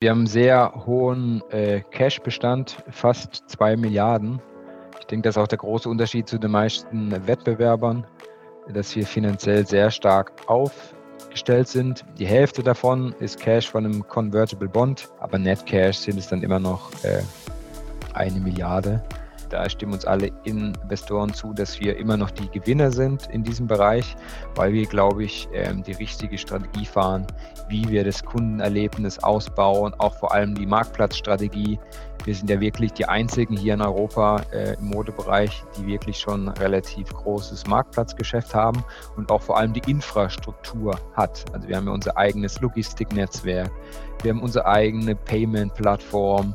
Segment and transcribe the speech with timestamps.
[0.00, 4.40] Wir haben einen sehr hohen äh, Cash-Bestand, fast 2 Milliarden.
[5.00, 8.06] Ich denke, das ist auch der große Unterschied zu den meisten Wettbewerbern,
[8.72, 12.04] dass wir finanziell sehr stark aufgestellt sind.
[12.16, 16.44] Die Hälfte davon ist Cash von einem Convertible Bond, aber Net Cash sind es dann
[16.44, 17.20] immer noch äh,
[18.14, 19.02] eine Milliarde.
[19.48, 23.66] Da stimmen uns alle Investoren zu, dass wir immer noch die Gewinner sind in diesem
[23.66, 24.16] Bereich,
[24.54, 27.26] weil wir, glaube ich, ähm, die richtige Strategie fahren,
[27.68, 31.78] wie wir das Kundenerlebnis ausbauen, auch vor allem die Marktplatzstrategie.
[32.24, 36.48] Wir sind ja wirklich die einzigen hier in Europa äh, im Modebereich, die wirklich schon
[36.48, 38.84] relativ großes Marktplatzgeschäft haben
[39.16, 41.44] und auch vor allem die Infrastruktur hat.
[41.54, 43.70] Also wir haben ja unser eigenes Logistiknetzwerk,
[44.22, 46.54] wir haben unsere eigene Payment-Plattform,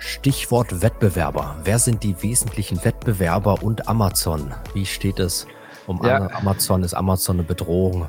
[0.00, 1.56] Stichwort Wettbewerber.
[1.62, 4.54] Wer sind die wesentlichen Wettbewerber und Amazon?
[4.72, 5.46] Wie steht es
[5.86, 6.30] um ja.
[6.30, 6.82] Amazon?
[6.82, 8.08] Ist Amazon eine Bedrohung?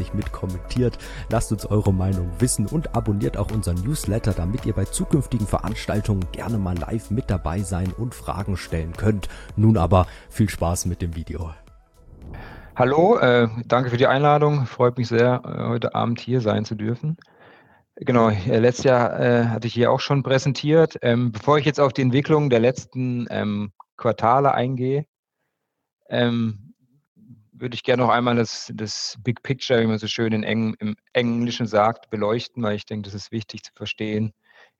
[0.00, 0.98] fleißig mit kommentiert.
[1.30, 6.26] Lasst uns eure Meinung wissen und abonniert auch unseren Newsletter, damit ihr bei zukünftigen Veranstaltungen
[6.32, 9.28] gerne mal live mit dabei sein und Fragen stellen könnt.
[9.56, 11.52] Nun aber viel Spaß mit dem Video.
[12.76, 14.64] Hallo, äh, danke für die Einladung.
[14.64, 17.16] Freut mich sehr, äh, heute Abend hier sein zu dürfen.
[17.96, 20.96] Genau, äh, letztes Jahr äh, hatte ich hier auch schon präsentiert.
[21.02, 25.04] Ähm, bevor ich jetzt auf die Entwicklung der letzten ähm, Quartale eingehe,
[26.08, 26.69] ähm,
[27.60, 30.74] würde ich gerne noch einmal das, das Big Picture, wie man so schön in Eng,
[30.78, 34.32] im Englischen sagt, beleuchten, weil ich denke, das ist wichtig zu verstehen,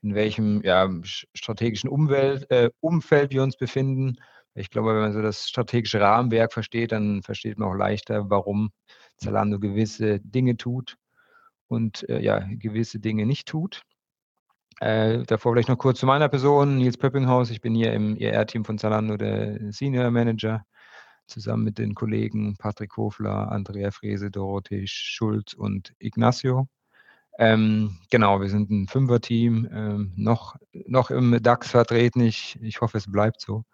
[0.03, 0.89] in welchem ja,
[1.35, 4.17] strategischen Umwelt, äh, Umfeld wir uns befinden.
[4.55, 8.71] Ich glaube, wenn man so das strategische Rahmenwerk versteht, dann versteht man auch leichter, warum
[9.19, 10.97] Zalando gewisse Dinge tut
[11.69, 13.83] und äh, ja, gewisse Dinge nicht tut.
[14.81, 17.51] Äh, davor vielleicht noch kurz zu meiner Person, Nils Pöppinghaus.
[17.51, 20.65] Ich bin hier im ER-Team von Zalando der Senior Manager
[21.31, 26.69] zusammen mit den Kollegen Patrick Hofler, Andrea Frese, Dorothee Schulz und Ignacio.
[27.39, 32.21] Ähm, genau, wir sind ein Fünfer-Team, ähm, noch, noch im DAX vertreten.
[32.21, 33.65] Ich, ich hoffe, es bleibt so.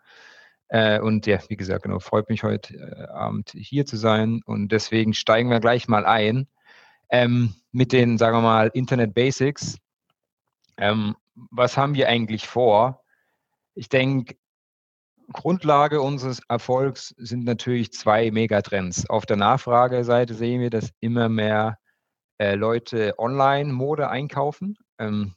[0.69, 4.41] Äh, und ja, wie gesagt, genau, freut mich heute äh, Abend hier zu sein.
[4.47, 6.47] Und deswegen steigen wir gleich mal ein
[7.11, 9.78] ähm, mit den, sagen wir mal, Internet Basics.
[10.77, 11.16] Ähm,
[11.50, 13.03] was haben wir eigentlich vor?
[13.75, 14.37] Ich denke,
[15.33, 19.09] Grundlage unseres Erfolgs sind natürlich zwei Megatrends.
[19.11, 21.79] Auf der Nachfrageseite sehen wir, dass immer mehr
[22.39, 24.77] äh, Leute online Mode einkaufen.
[24.99, 25.35] Ähm,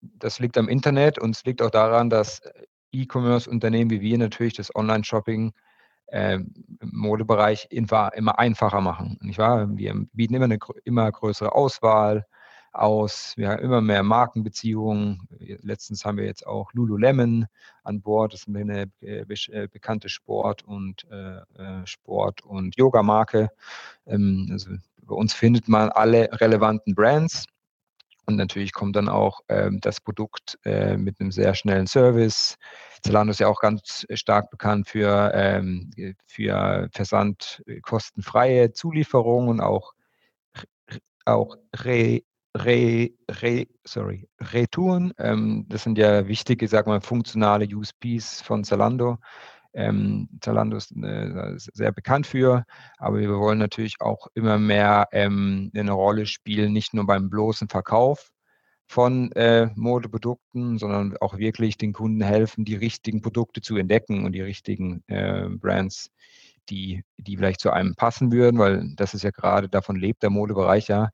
[0.00, 2.40] das liegt am Internet und es liegt auch daran, dass
[2.92, 5.52] E-Commerce-Unternehmen wie wir natürlich das Online-Shopping
[6.06, 9.18] äh, im Modebereich immer einfacher machen.
[9.22, 9.68] Nicht wahr?
[9.76, 12.26] Wir bieten immer eine immer größere Auswahl
[12.74, 13.34] aus.
[13.36, 15.28] Wir haben immer mehr Markenbeziehungen.
[15.62, 17.46] Letztens haben wir jetzt auch Lululemon
[17.82, 18.32] an Bord.
[18.32, 23.50] Das ist eine äh, äh, bekannte Sport- und äh, Sport- und Yoga-Marke.
[24.06, 24.70] Ähm, also
[25.02, 27.46] bei uns findet man alle relevanten Brands.
[28.26, 32.56] Und natürlich kommt dann auch ähm, das Produkt äh, mit einem sehr schnellen Service.
[33.02, 35.90] Zalando ist ja auch ganz stark bekannt für, ähm,
[36.26, 39.92] für versandkostenfreie Zulieferungen und auch,
[41.26, 42.22] auch Re
[42.56, 45.12] Re, Re, sorry, Retouren.
[45.18, 49.18] Ähm, das sind ja wichtige, sag mal, funktionale USPs von Zalando.
[49.72, 52.64] Ähm, Zalando ist äh, sehr bekannt für,
[52.98, 57.68] aber wir wollen natürlich auch immer mehr ähm, eine Rolle spielen, nicht nur beim bloßen
[57.68, 58.30] Verkauf
[58.86, 64.32] von äh, Modeprodukten, sondern auch wirklich den Kunden helfen, die richtigen Produkte zu entdecken und
[64.32, 66.10] die richtigen äh, Brands,
[66.68, 70.30] die, die vielleicht zu einem passen würden, weil das ist ja gerade, davon lebt der
[70.30, 71.10] Modebereich ja,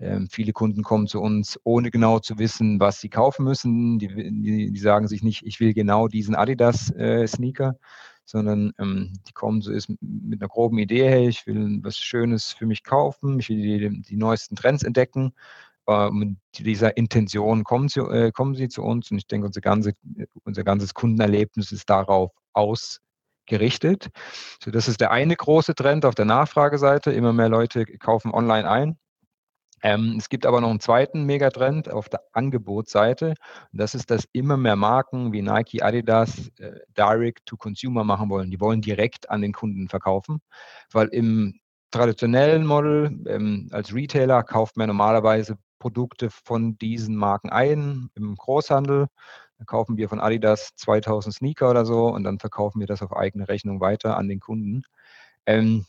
[0.00, 3.98] ähm, viele Kunden kommen zu uns, ohne genau zu wissen, was sie kaufen müssen.
[3.98, 7.84] Die, die, die sagen sich nicht, ich will genau diesen Adidas-Sneaker, äh,
[8.24, 12.52] sondern ähm, die kommen so ist mit einer groben Idee, hey, ich will was Schönes
[12.52, 15.32] für mich kaufen, ich will die, die neuesten Trends entdecken.
[16.10, 19.94] Mit dieser Intention kommen sie, äh, kommen sie zu uns und ich denke, unser, ganze,
[20.44, 24.10] unser ganzes Kundenerlebnis ist darauf ausgerichtet.
[24.62, 27.10] So, das ist der eine große Trend auf der Nachfrageseite.
[27.12, 28.98] Immer mehr Leute kaufen online ein.
[29.82, 33.34] Ähm, es gibt aber noch einen zweiten Megatrend auf der Angebotsseite.
[33.72, 38.30] Und das ist, dass immer mehr Marken wie Nike, Adidas äh, Direct to Consumer machen
[38.30, 38.50] wollen.
[38.50, 40.40] Die wollen direkt an den Kunden verkaufen,
[40.92, 41.60] weil im
[41.90, 43.24] traditionellen Model.
[43.26, 49.06] Ähm, als Retailer kauft man normalerweise Produkte von diesen Marken ein im Großhandel.
[49.58, 53.16] Da kaufen wir von Adidas 2000 Sneaker oder so und dann verkaufen wir das auf
[53.16, 54.82] eigene Rechnung weiter an den Kunden.
[55.46, 55.86] Ähm,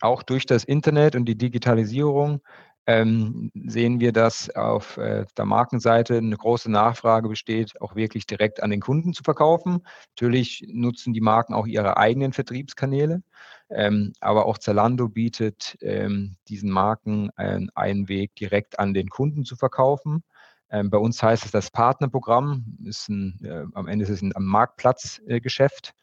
[0.00, 2.40] auch durch das Internet und die Digitalisierung
[2.86, 8.62] ähm, sehen wir, dass auf äh, der Markenseite eine große Nachfrage besteht, auch wirklich direkt
[8.62, 9.86] an den Kunden zu verkaufen.
[10.16, 13.22] Natürlich nutzen die Marken auch ihre eigenen Vertriebskanäle,
[13.70, 19.44] ähm, aber auch Zalando bietet ähm, diesen Marken äh, einen Weg, direkt an den Kunden
[19.44, 20.22] zu verkaufen.
[20.70, 24.32] Ähm, bei uns heißt es das Partnerprogramm, ist ein, äh, am Ende ist es ein
[24.36, 25.94] Marktplatzgeschäft.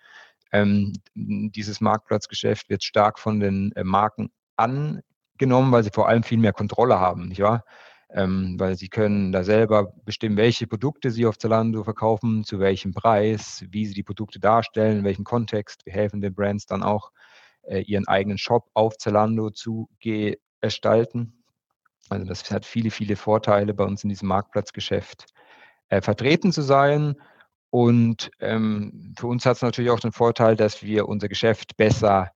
[0.52, 5.02] Ähm, dieses Marktplatzgeschäft wird stark von den äh, Marken an
[5.42, 7.66] genommen, weil sie vor allem viel mehr Kontrolle haben, nicht wahr?
[8.14, 12.94] Ähm, weil sie können da selber bestimmen, welche Produkte sie auf Zalando verkaufen, zu welchem
[12.94, 15.86] Preis, wie sie die Produkte darstellen, in welchem Kontext.
[15.86, 17.12] Wir helfen den Brands dann auch,
[17.64, 21.44] äh, ihren eigenen Shop auf Zalando zu gestalten.
[22.10, 25.26] Also das hat viele, viele Vorteile bei uns in diesem Marktplatzgeschäft
[25.90, 27.16] äh, vertreten zu sein.
[27.70, 32.32] Und ähm, für uns hat es natürlich auch den Vorteil, dass wir unser Geschäft besser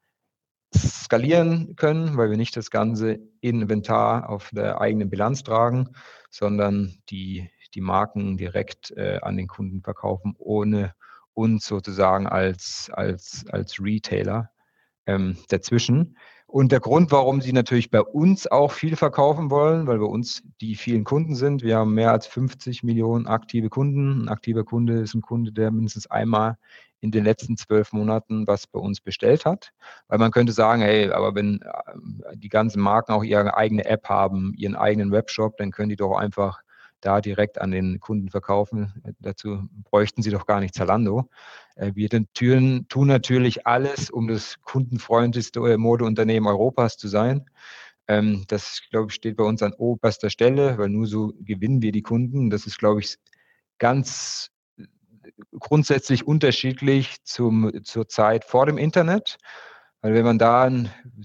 [0.75, 5.89] skalieren können, weil wir nicht das ganze Inventar auf der eigenen Bilanz tragen,
[6.29, 10.93] sondern die, die Marken direkt äh, an den Kunden verkaufen, ohne
[11.33, 14.49] uns sozusagen als, als, als Retailer
[15.05, 16.17] ähm, dazwischen.
[16.47, 20.43] Und der Grund, warum sie natürlich bei uns auch viel verkaufen wollen, weil bei uns
[20.61, 21.63] die vielen Kunden sind.
[21.63, 24.23] Wir haben mehr als 50 Millionen aktive Kunden.
[24.23, 26.57] Ein aktiver Kunde ist ein Kunde, der mindestens einmal
[27.05, 29.71] in den letzten zwölf Monaten was bei uns bestellt hat.
[30.07, 34.09] Weil man könnte sagen, hey, aber wenn äh, die ganzen Marken auch ihre eigene App
[34.09, 36.61] haben, ihren eigenen Webshop, dann können die doch einfach
[37.01, 38.91] da direkt an den Kunden verkaufen.
[39.19, 41.29] Dazu bräuchten sie doch gar nicht Zalando.
[41.75, 47.45] Äh, wir tun, tun natürlich alles, um das kundenfreundlichste Modeunternehmen Europas zu sein.
[48.07, 51.91] Ähm, das, glaube ich, steht bei uns an oberster Stelle, weil nur so gewinnen wir
[51.91, 52.49] die Kunden.
[52.49, 53.17] Das ist, glaube ich,
[53.77, 54.51] ganz
[55.59, 59.37] grundsätzlich unterschiedlich zum, zur Zeit vor dem Internet.
[60.01, 60.69] Weil wenn man da,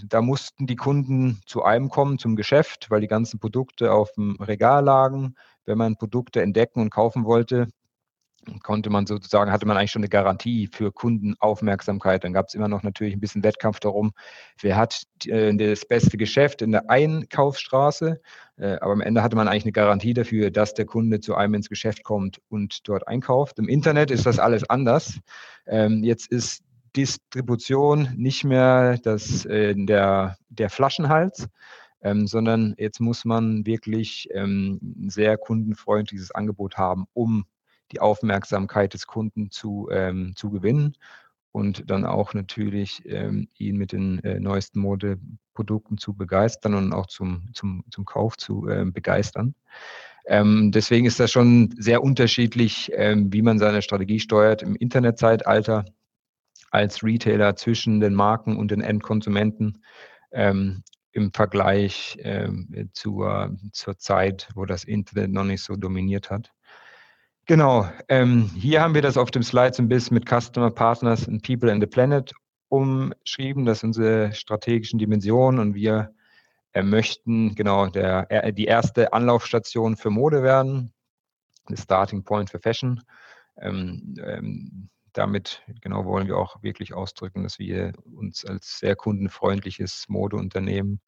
[0.07, 4.37] da mussten die Kunden zu einem kommen, zum Geschäft, weil die ganzen Produkte auf dem
[4.37, 5.35] Regal lagen.
[5.67, 7.69] Wenn man Produkte entdecken und kaufen wollte,
[8.63, 12.25] konnte man sozusagen, hatte man eigentlich schon eine Garantie für Kundenaufmerksamkeit.
[12.25, 14.13] Dann gab es immer noch natürlich ein bisschen Wettkampf darum,
[14.61, 18.21] wer hat äh, das beste Geschäft in der Einkaufsstraße.
[18.57, 21.55] Äh, aber am Ende hatte man eigentlich eine Garantie dafür, dass der Kunde zu einem
[21.55, 23.59] ins Geschäft kommt und dort einkauft.
[23.59, 25.21] Im Internet ist das alles anders.
[25.67, 26.63] Ähm, jetzt ist
[26.97, 31.49] Distribution nicht mehr das, äh, der, der Flaschenhals,
[32.03, 37.45] ähm, sondern jetzt muss man wirklich ähm, sehr kundenfreundliches Angebot haben, um
[37.93, 40.97] die Aufmerksamkeit des Kunden zu, ähm, zu gewinnen
[41.53, 47.07] und dann auch natürlich ähm, ihn mit den äh, neuesten Modeprodukten zu begeistern und auch
[47.07, 49.55] zum, zum, zum Kauf zu äh, begeistern.
[50.27, 55.85] Ähm, deswegen ist das schon sehr unterschiedlich, ähm, wie man seine Strategie steuert im Internetzeitalter
[56.71, 59.83] als Retailer zwischen den Marken und den Endkonsumenten
[60.31, 66.53] ähm, im Vergleich ähm, zur, zur Zeit, wo das Internet noch nicht so dominiert hat.
[67.51, 71.27] Genau, ähm, hier haben wir das auf dem Slide so ein bisschen mit Customer Partners
[71.27, 72.33] and People and the Planet
[72.69, 73.65] umschrieben.
[73.65, 76.15] Das sind unsere strategischen Dimensionen und wir
[76.75, 80.93] äh, möchten genau der, äh, die erste Anlaufstation für Mode werden,
[81.67, 83.03] the Starting Point für Fashion.
[83.57, 90.05] Ähm, ähm, damit genau wollen wir auch wirklich ausdrücken, dass wir uns als sehr kundenfreundliches
[90.07, 91.01] Modeunternehmen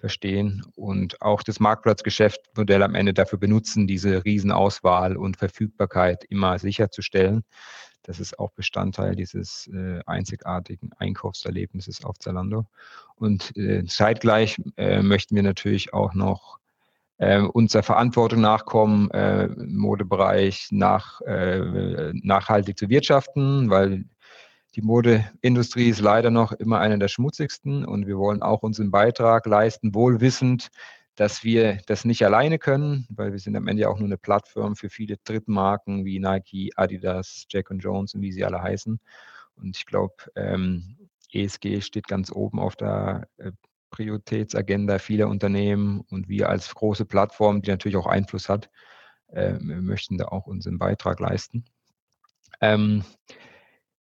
[0.00, 7.44] verstehen und auch das Marktplatzgeschäftsmodell am Ende dafür benutzen, diese Riesenauswahl und Verfügbarkeit immer sicherzustellen.
[8.02, 12.66] Das ist auch Bestandteil dieses äh, einzigartigen Einkaufserlebnisses auf Zalando.
[13.14, 16.58] Und äh, zeitgleich äh, möchten wir natürlich auch noch
[17.18, 24.06] äh, unserer Verantwortung nachkommen, äh, im Modebereich nach, äh, nachhaltig zu wirtschaften, weil
[24.76, 29.46] die Modeindustrie ist leider noch immer eine der schmutzigsten und wir wollen auch unseren Beitrag
[29.46, 30.68] leisten, wohl wissend,
[31.16, 34.16] dass wir das nicht alleine können, weil wir sind am Ende ja auch nur eine
[34.16, 39.00] Plattform für viele Drittmarken wie Nike, Adidas, Jack Jones und wie sie alle heißen.
[39.56, 40.96] Und ich glaube, ähm,
[41.32, 43.52] ESG steht ganz oben auf der äh,
[43.90, 48.70] Prioritätsagenda vieler Unternehmen und wir als große Plattform, die natürlich auch Einfluss hat,
[49.32, 51.64] äh, möchten da auch unseren Beitrag leisten.
[52.60, 53.04] Ähm,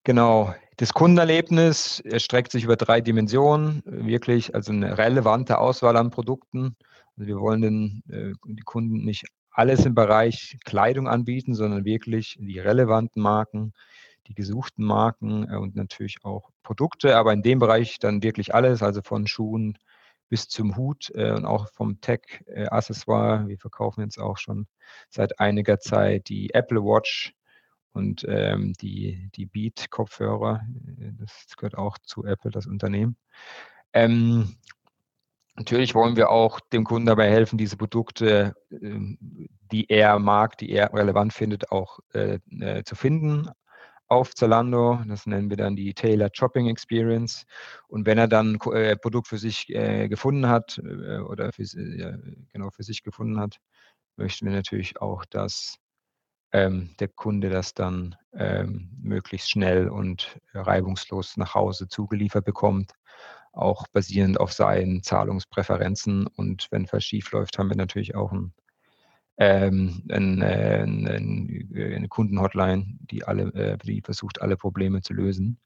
[0.04, 0.54] Genau.
[0.78, 6.78] Das Kundenerlebnis erstreckt sich über drei Dimensionen, wirklich, also eine relevante Auswahl an Produkten.
[7.18, 12.38] Also wir wollen den, äh, die Kunden nicht alles im Bereich Kleidung anbieten, sondern wirklich
[12.40, 13.74] die relevanten Marken,
[14.28, 18.82] die gesuchten Marken äh, und natürlich auch Produkte, aber in dem Bereich dann wirklich alles,
[18.82, 19.78] also von Schuhen
[20.30, 23.48] bis zum Hut äh, und auch vom Tech-Accessoire.
[23.50, 24.68] Wir verkaufen jetzt auch schon
[25.10, 27.34] seit einiger Zeit die Apple Watch
[27.94, 30.62] und ähm, die, die Beat-Kopfhörer.
[31.20, 33.18] Das gehört auch zu Apple, das Unternehmen.
[33.94, 34.56] Ähm,
[35.56, 39.18] natürlich wollen wir auch dem Kunden dabei helfen, diese Produkte, ähm,
[39.72, 43.50] die er mag, die er relevant findet, auch äh, äh, zu finden
[44.08, 45.02] auf Zalando.
[45.08, 47.46] Das nennen wir dann die Tailored Shopping Experience.
[47.88, 51.64] Und wenn er dann ein äh, Produkt für sich äh, gefunden hat äh, oder für,
[52.52, 53.58] genau für sich gefunden hat,
[54.18, 55.78] möchten wir natürlich auch, dass
[56.52, 62.94] ähm, der Kunde das dann ähm, möglichst schnell und reibungslos nach Hause zugeliefert bekommt,
[63.54, 66.28] auch basierend auf seinen Zahlungspräferenzen.
[66.28, 68.54] Und wenn was schief läuft, haben wir natürlich auch ein,
[69.38, 75.60] ähm, ein, äh, ein, eine Kundenhotline, die alle, äh, die versucht, alle Probleme zu lösen.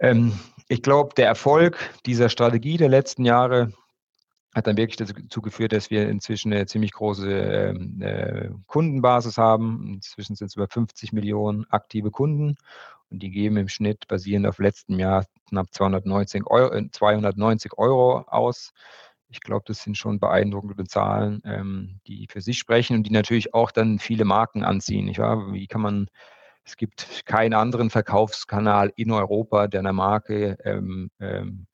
[0.00, 3.72] Ähm, ich glaube, der Erfolg dieser Strategie der letzten Jahre
[4.54, 9.94] hat dann wirklich dazu geführt, dass wir inzwischen eine ziemlich große ähm, äh, Kundenbasis haben.
[9.94, 12.56] Inzwischen sind es über 50 Millionen aktive Kunden
[13.10, 18.20] und die geben im Schnitt basierend auf letztem Jahr knapp 290 Euro, 290 äh, Euro
[18.26, 18.72] aus.
[19.30, 23.54] Ich glaube, das sind schon beeindruckende Zahlen, ähm, die für sich sprechen und die natürlich
[23.54, 25.04] auch dann viele Marken anziehen.
[25.06, 25.52] Nicht wahr?
[25.52, 26.08] Wie kann man,
[26.64, 31.66] es gibt keinen anderen Verkaufskanal in Europa, der einer Marke ähm, ähm,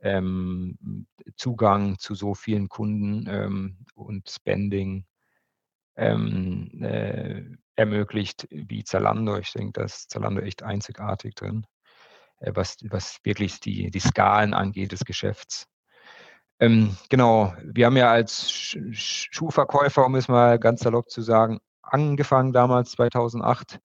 [0.00, 5.04] ähm, Zugang zu so vielen Kunden ähm, und Spending
[5.96, 7.42] ähm, äh,
[7.76, 9.36] ermöglicht wie Zalando.
[9.38, 11.66] Ich denke, dass Zalando echt einzigartig drin,
[12.40, 15.66] äh, was, was wirklich die, die Skalen angeht des Geschäfts.
[16.60, 18.50] Ähm, genau, wir haben ja als
[18.92, 23.80] Schuhverkäufer, um es mal ganz salopp zu sagen, angefangen damals 2008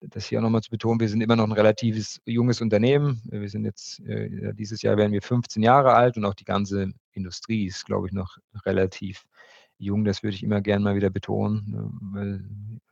[0.00, 3.20] das hier nochmal zu betonen, wir sind immer noch ein relatives junges Unternehmen.
[3.24, 6.92] Wir sind jetzt, äh, dieses Jahr werden wir 15 Jahre alt und auch die ganze
[7.12, 9.26] Industrie ist, glaube ich, noch relativ
[9.80, 10.04] jung.
[10.04, 12.44] Das würde ich immer gerne mal wieder betonen, ne, weil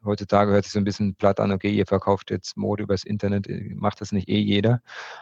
[0.04, 3.48] heutzutage hört sich so ein bisschen platt an, okay, ihr verkauft jetzt Mode übers Internet,
[3.48, 4.80] äh, macht das nicht eh jeder.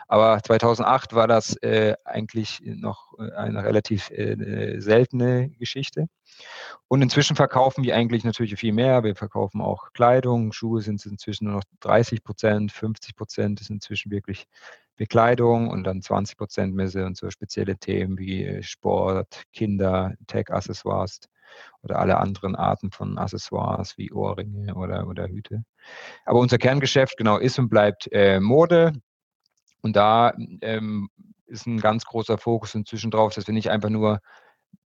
[0.08, 6.08] Aber 2008 war das äh, eigentlich noch äh, eine relativ äh, seltene Geschichte.
[6.88, 9.02] Und inzwischen verkaufen wir eigentlich natürlich viel mehr.
[9.02, 10.52] Wir verkaufen auch Kleidung.
[10.52, 14.46] Schuhe sind inzwischen nur noch 30 Prozent, 50 Prozent ist inzwischen wirklich
[14.96, 21.20] Bekleidung und dann 20 Prozent Messe und so spezielle Themen wie äh, Sport, Kinder, Tech-Accessoires
[21.82, 25.64] oder alle anderen Arten von Accessoires wie Ohrringe oder, oder Hüte.
[26.24, 28.92] Aber unser Kerngeschäft genau ist und bleibt äh, Mode.
[29.82, 31.08] Und da ähm,
[31.46, 34.20] ist ein ganz großer Fokus inzwischen drauf, dass wir nicht einfach nur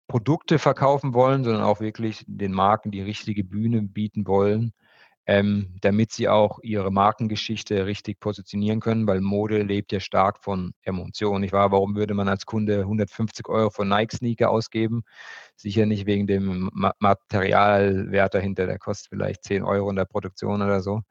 [0.08, 4.74] Produkte verkaufen wollen, sondern auch wirklich den Marken die richtige Bühne bieten wollen,
[5.30, 10.74] ähm, damit sie auch ihre Markengeschichte richtig positionieren können, weil Mode lebt ja stark von
[10.82, 11.44] Emotionen.
[11.44, 15.04] Ich war, warum würde man als Kunde 150 Euro für Nike-Sneaker ausgeben?
[15.56, 20.82] Sicher nicht wegen dem Materialwert dahinter, der kostet vielleicht 10 Euro in der Produktion oder
[20.82, 21.02] so,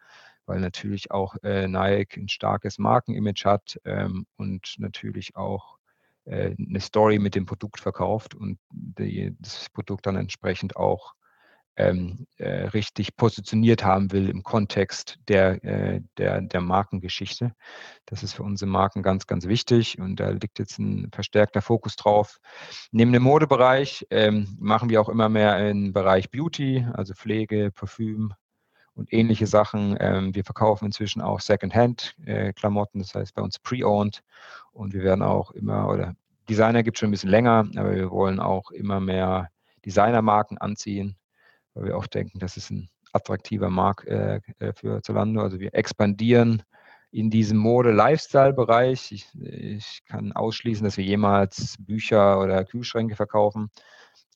[0.46, 5.78] weil natürlich auch äh, Nike ein starkes Markenimage hat ähm, und natürlich auch
[6.24, 11.14] äh, eine Story mit dem Produkt verkauft und die, das Produkt dann entsprechend auch
[11.78, 17.54] ähm, äh, richtig positioniert haben will im Kontext der, äh, der, der Markengeschichte.
[18.04, 21.96] Das ist für unsere Marken ganz, ganz wichtig und da liegt jetzt ein verstärkter Fokus
[21.96, 22.38] drauf.
[22.90, 28.34] Neben dem Modebereich ähm, machen wir auch immer mehr im Bereich Beauty, also Pflege, Parfüm,
[28.98, 29.96] und ähnliche Sachen.
[30.00, 34.24] Ähm, wir verkaufen inzwischen auch Secondhand-Klamotten, äh, das heißt bei uns pre-owned.
[34.72, 36.16] Und wir werden auch immer, oder
[36.48, 39.50] Designer gibt es schon ein bisschen länger, aber wir wollen auch immer mehr
[39.86, 41.16] Designermarken anziehen,
[41.78, 45.40] weil wir auch denken, das ist ein attraktiver Markt äh, äh, für Zalando.
[45.40, 46.62] Also wir expandieren
[47.10, 49.12] in diesem Mode-Lifestyle-Bereich.
[49.12, 53.70] Ich, ich, kann ausschließen, dass wir jemals Bücher oder Kühlschränke verkaufen.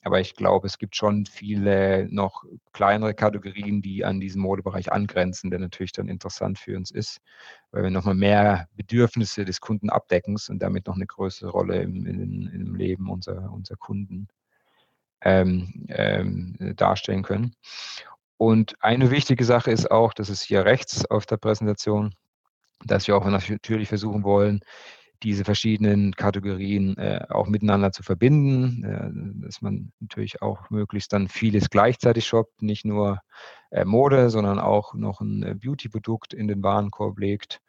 [0.05, 5.51] Aber ich glaube, es gibt schon viele noch kleinere Kategorien, die an diesen Modebereich angrenzen,
[5.51, 7.21] der natürlich dann interessant für uns ist,
[7.71, 12.07] weil wir nochmal mehr Bedürfnisse des Kunden abdecken und damit noch eine größere Rolle im,
[12.07, 14.29] in, im Leben unserer, unserer Kunden
[15.25, 17.55] ähm, ähm, darstellen können.
[18.37, 22.15] Und eine wichtige Sache ist auch, das ist hier rechts auf der Präsentation,
[22.85, 24.61] dass wir auch natürlich versuchen wollen,
[25.23, 31.29] diese verschiedenen Kategorien äh, auch miteinander zu verbinden, äh, dass man natürlich auch möglichst dann
[31.29, 33.21] vieles gleichzeitig shoppt, nicht nur
[33.71, 37.61] äh, Mode, sondern auch noch ein äh, Beauty-Produkt in den Warenkorb legt.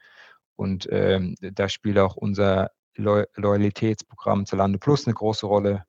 [0.55, 5.83] Und ähm, da spielt auch unser Lo Loyalitätsprogramm Zalando Plus eine große Rolle.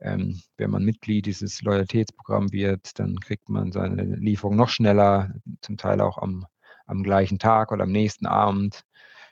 [0.00, 5.76] Ähm, wenn man Mitglied dieses Loyalitätsprogramms wird, dann kriegt man seine Lieferung noch schneller, zum
[5.76, 6.46] Teil auch am,
[6.86, 8.84] am gleichen Tag oder am nächsten Abend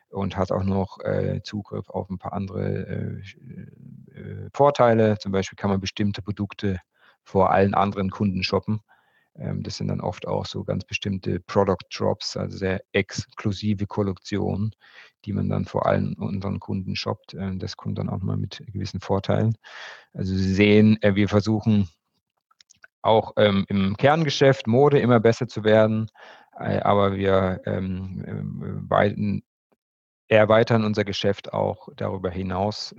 [0.09, 5.19] und hat auch noch äh, Zugriff auf ein paar andere äh, äh, Vorteile.
[5.19, 6.79] Zum Beispiel kann man bestimmte Produkte
[7.25, 8.81] vor allen anderen Kunden shoppen.
[9.39, 14.75] Ähm, das sind dann oft auch so ganz bestimmte Product Drops, also sehr exklusive Kollektionen,
[15.25, 17.35] die man dann vor allen unseren Kunden shoppt.
[17.35, 19.57] Ähm, das kommt dann auch mal mit gewissen Vorteilen.
[20.13, 21.89] Also Sie sehen, äh, wir versuchen
[23.01, 26.11] auch ähm, im Kerngeschäft Mode immer besser zu werden,
[26.59, 27.63] äh, aber wir
[30.29, 32.95] erweitern unser Geschäft auch darüber hinaus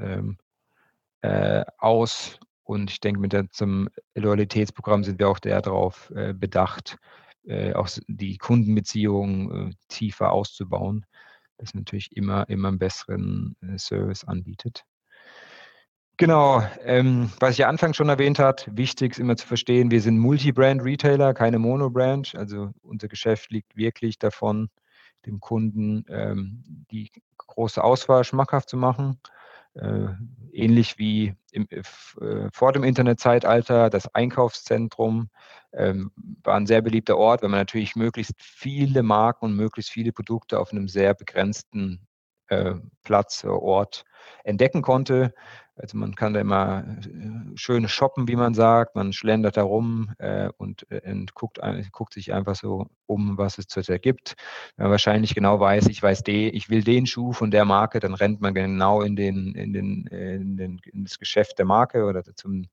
[1.21, 6.97] äh, aus und ich denke, mit dem Loyalitätsprogramm sind wir auch darauf äh, bedacht,
[7.45, 11.05] äh, auch die Kundenbeziehungen äh, tiefer auszubauen,
[11.57, 14.85] das natürlich immer, immer einen besseren äh, Service anbietet.
[16.17, 19.99] Genau, ähm, was ich ja anfangs schon erwähnt hat, wichtig ist immer zu verstehen, wir
[19.99, 22.35] sind Multi-Brand-Retailer, keine Mono-Brand.
[22.35, 24.69] Also unser Geschäft liegt wirklich davon,
[25.25, 29.19] dem Kunden ähm, die große Auswahl schmackhaft zu machen
[30.51, 31.81] ähnlich wie im, äh,
[32.23, 35.29] äh, vor dem Internetzeitalter, das Einkaufszentrum
[35.73, 36.11] ähm,
[36.43, 40.59] war ein sehr beliebter Ort, weil man natürlich möglichst viele Marken und möglichst viele Produkte
[40.59, 42.07] auf einem sehr begrenzten
[42.47, 44.05] äh, Platz, Ort
[44.43, 45.33] entdecken konnte.
[45.75, 48.95] Also man kann da immer äh, schön shoppen, wie man sagt.
[48.95, 51.59] Man schlendert da rum äh, und, äh, und guckt,
[51.91, 54.35] guckt, sich einfach so um, was es zurzeit gibt.
[54.75, 57.99] Wenn man wahrscheinlich genau weiß, ich weiß de, ich will den Schuh von der Marke,
[57.99, 62.05] dann rennt man genau in, den, in, den, in, den, in das Geschäft der Marke
[62.05, 62.67] oder zum,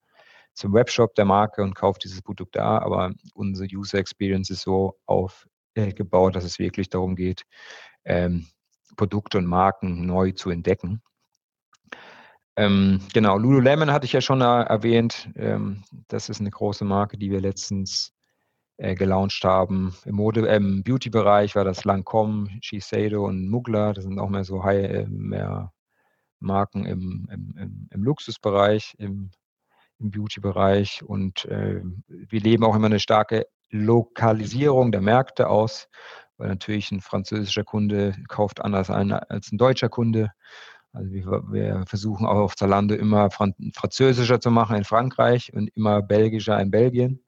[0.52, 2.78] zum Webshop der Marke und kauft dieses Produkt da.
[2.78, 7.45] Aber unsere User Experience ist so aufgebaut, dass es wirklich darum geht,
[8.04, 8.47] ähm,
[8.97, 11.00] Produkte und Marken neu zu entdecken.
[12.57, 15.30] Ähm, genau, Lululemon hatte ich ja schon erwähnt.
[15.37, 18.12] Ähm, das ist eine große Marke, die wir letztens
[18.76, 19.95] äh, gelauncht haben.
[20.04, 23.92] Im Mode, im Beauty-Bereich war das Lancome, Shiseido und Mugler.
[23.92, 25.73] Das sind auch mehr so High, äh, mehr
[26.40, 29.30] Marken im, im, im, im Luxusbereich, im,
[29.99, 31.02] im Beauty-Bereich.
[31.02, 35.89] Und äh, wir leben auch immer eine starke Lokalisierung der Märkte aus,
[36.39, 40.32] weil natürlich ein französischer Kunde kauft anders ein als ein deutscher Kunde.
[40.93, 46.03] Also wir, wir, versuchen auch auf Zalando immer französischer zu machen in Frankreich und immer
[46.03, 47.23] belgischer in Belgien,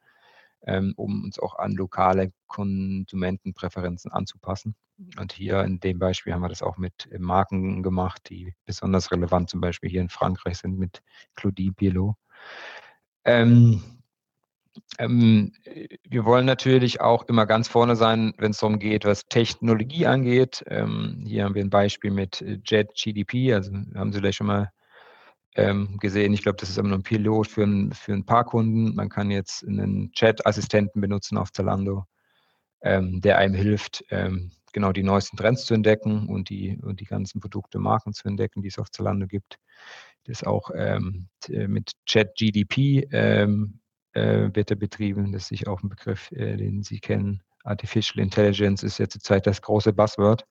[0.66, 4.74] ähm, um uns auch an lokale Konsumentenpräferenzen anzupassen.
[5.18, 9.48] Und hier in dem Beispiel haben wir das auch mit Marken gemacht, die besonders relevant
[9.48, 11.02] zum Beispiel hier in Frankreich sind mit
[11.34, 12.16] Claudie Bielot.
[13.24, 14.01] Ähm,
[14.98, 15.52] ähm,
[16.08, 20.64] wir wollen natürlich auch immer ganz vorne sein, wenn es darum geht, was Technologie angeht.
[20.68, 24.70] Ähm, hier haben wir ein Beispiel mit äh, JetGDP, also haben Sie vielleicht schon mal
[25.54, 26.32] ähm, gesehen.
[26.32, 28.94] Ich glaube, das ist immer nur ein Pilot für ein, für ein paar Kunden.
[28.94, 32.04] Man kann jetzt einen Chat-Assistenten benutzen auf Zalando,
[32.82, 37.04] ähm, der einem hilft, ähm, genau die neuesten Trends zu entdecken und die, und die
[37.04, 39.58] ganzen Produkte, Marken zu entdecken, die es auf Zalando gibt.
[40.24, 43.81] Das auch ähm, mit ChatGDP ähm, äh,
[44.14, 45.32] wird er betrieben.
[45.32, 47.42] Das ist sicher auch ein Begriff, äh, den Sie kennen.
[47.64, 50.44] Artificial Intelligence ist ja zurzeit das große Buzzword.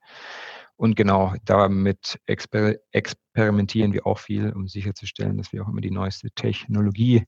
[0.77, 5.91] Und genau, damit exper experimentieren wir auch viel, um sicherzustellen, dass wir auch immer die
[5.91, 7.23] neueste Technologie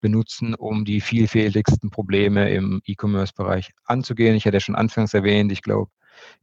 [0.00, 4.34] benutzen, um die vielfältigsten Probleme im E-Commerce-Bereich anzugehen.
[4.34, 5.90] Ich hatte schon anfangs erwähnt, ich glaube,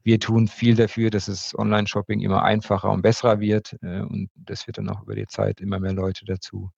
[0.03, 3.75] wir tun viel dafür, dass es Online-Shopping immer einfacher und besser wird.
[3.81, 6.71] Äh, und das wird dann auch über die Zeit immer mehr Leute dazu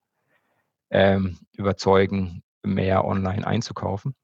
[0.89, 4.15] ähm, überzeugen, mehr online einzukaufen.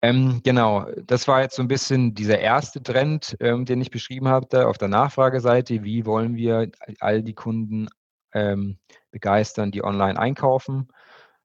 [0.00, 4.28] Ähm, genau, das war jetzt so ein bisschen dieser erste Trend, ähm, den ich beschrieben
[4.28, 5.82] habe, auf der Nachfrageseite.
[5.82, 6.70] Wie wollen wir
[7.00, 7.88] all die Kunden
[8.32, 8.78] ähm,
[9.10, 10.88] begeistern, die online einkaufen?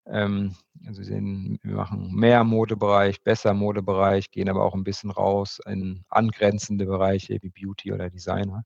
[0.06, 5.60] Ähm, also sehen, wir machen mehr Modebereich, besser Modebereich, gehen aber auch ein bisschen raus
[5.66, 8.66] in angrenzende Bereiche wie Beauty oder Designer.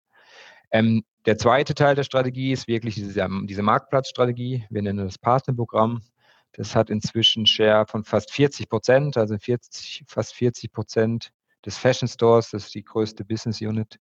[0.71, 4.65] Ähm, der zweite Teil der Strategie ist wirklich diese, diese Marktplatzstrategie.
[4.69, 6.01] Wir nennen das Partnerprogramm.
[6.57, 11.31] Das hat inzwischen Share von fast 40 Prozent, also 40, fast 40 Prozent
[11.63, 12.49] des Fashion Stores.
[12.49, 13.99] Das ist die größte Business Unit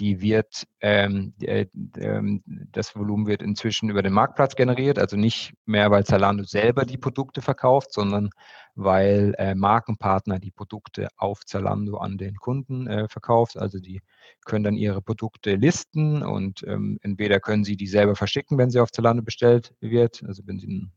[0.00, 2.40] die wird, ähm, äh, äh,
[2.72, 6.96] das Volumen wird inzwischen über den Marktplatz generiert, also nicht mehr, weil Zalando selber die
[6.96, 8.30] Produkte verkauft, sondern
[8.74, 13.58] weil äh, Markenpartner die Produkte auf Zalando an den Kunden äh, verkauft.
[13.58, 14.00] Also die
[14.46, 18.80] können dann ihre Produkte listen und ähm, entweder können sie die selber verschicken, wenn sie
[18.80, 20.22] auf Zalando bestellt wird.
[20.26, 20.88] Also wenn sie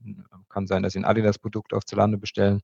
[0.50, 2.62] kann sein, dass sie ein Adidas-Produkt auf Zalando bestellen.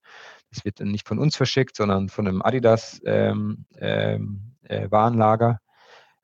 [0.52, 5.60] Das wird dann nicht von uns verschickt, sondern von einem Adidas ähm, ähm äh, Warenlager.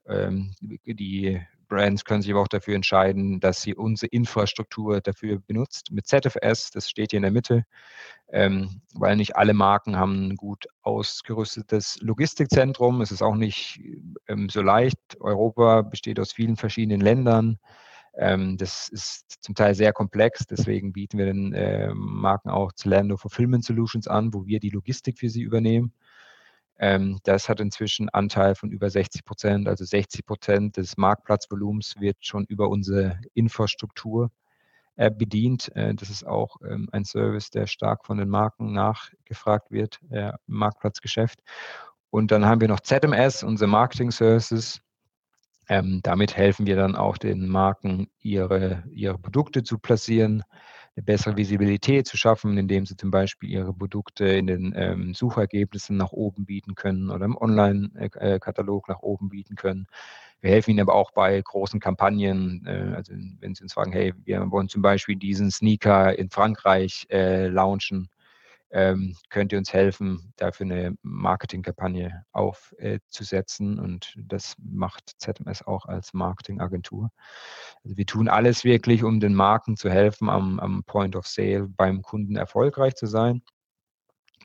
[0.08, 5.92] Ähm, die Brands können sich aber auch dafür entscheiden, dass sie unsere Infrastruktur dafür benutzt.
[5.92, 7.66] Mit ZFS, das steht hier in der Mitte,
[8.30, 13.02] ähm, weil nicht alle Marken haben ein gut ausgerüstetes Logistikzentrum.
[13.02, 13.82] Es ist auch nicht
[14.28, 15.00] ähm, so leicht.
[15.20, 17.58] Europa besteht aus vielen verschiedenen Ländern.
[18.18, 23.18] Ähm, das ist zum Teil sehr komplex, deswegen bieten wir den äh, Marken auch Zalando
[23.18, 25.92] Fulfillment Solutions an, wo wir die Logistik für sie übernehmen.
[26.78, 32.18] Ähm, das hat inzwischen Anteil von über 60 Prozent, also 60 Prozent des Marktplatzvolumens wird
[32.20, 34.30] schon über unsere Infrastruktur
[34.98, 35.74] äh, bedient.
[35.76, 40.30] Äh, das ist auch ähm, ein Service, der stark von den Marken nachgefragt wird, äh,
[40.48, 41.40] im Marktplatzgeschäft.
[42.10, 44.82] Und dann haben wir noch ZMS, unsere Marketing Services.
[45.68, 50.44] Ähm, damit helfen wir dann auch den Marken, ihre, ihre Produkte zu platzieren,
[50.96, 55.98] eine bessere Visibilität zu schaffen, indem sie zum Beispiel ihre Produkte in den ähm, Suchergebnissen
[55.98, 59.88] nach oben bieten können oder im Online-Katalog nach oben bieten können.
[60.42, 64.14] Wir helfen ihnen aber auch bei großen Kampagnen, äh, also wenn sie uns fragen, hey,
[64.24, 68.10] wir wollen zum Beispiel diesen Sneaker in Frankreich äh, launchen,
[68.72, 73.78] ähm, könnt ihr uns helfen, dafür eine Marketingkampagne aufzusetzen.
[73.78, 77.10] Äh, und das macht ZMS auch als Marketingagentur.
[77.84, 81.68] Also wir tun alles wirklich, um den Marken zu helfen, am, am Point of Sale
[81.68, 83.44] beim Kunden erfolgreich zu sein.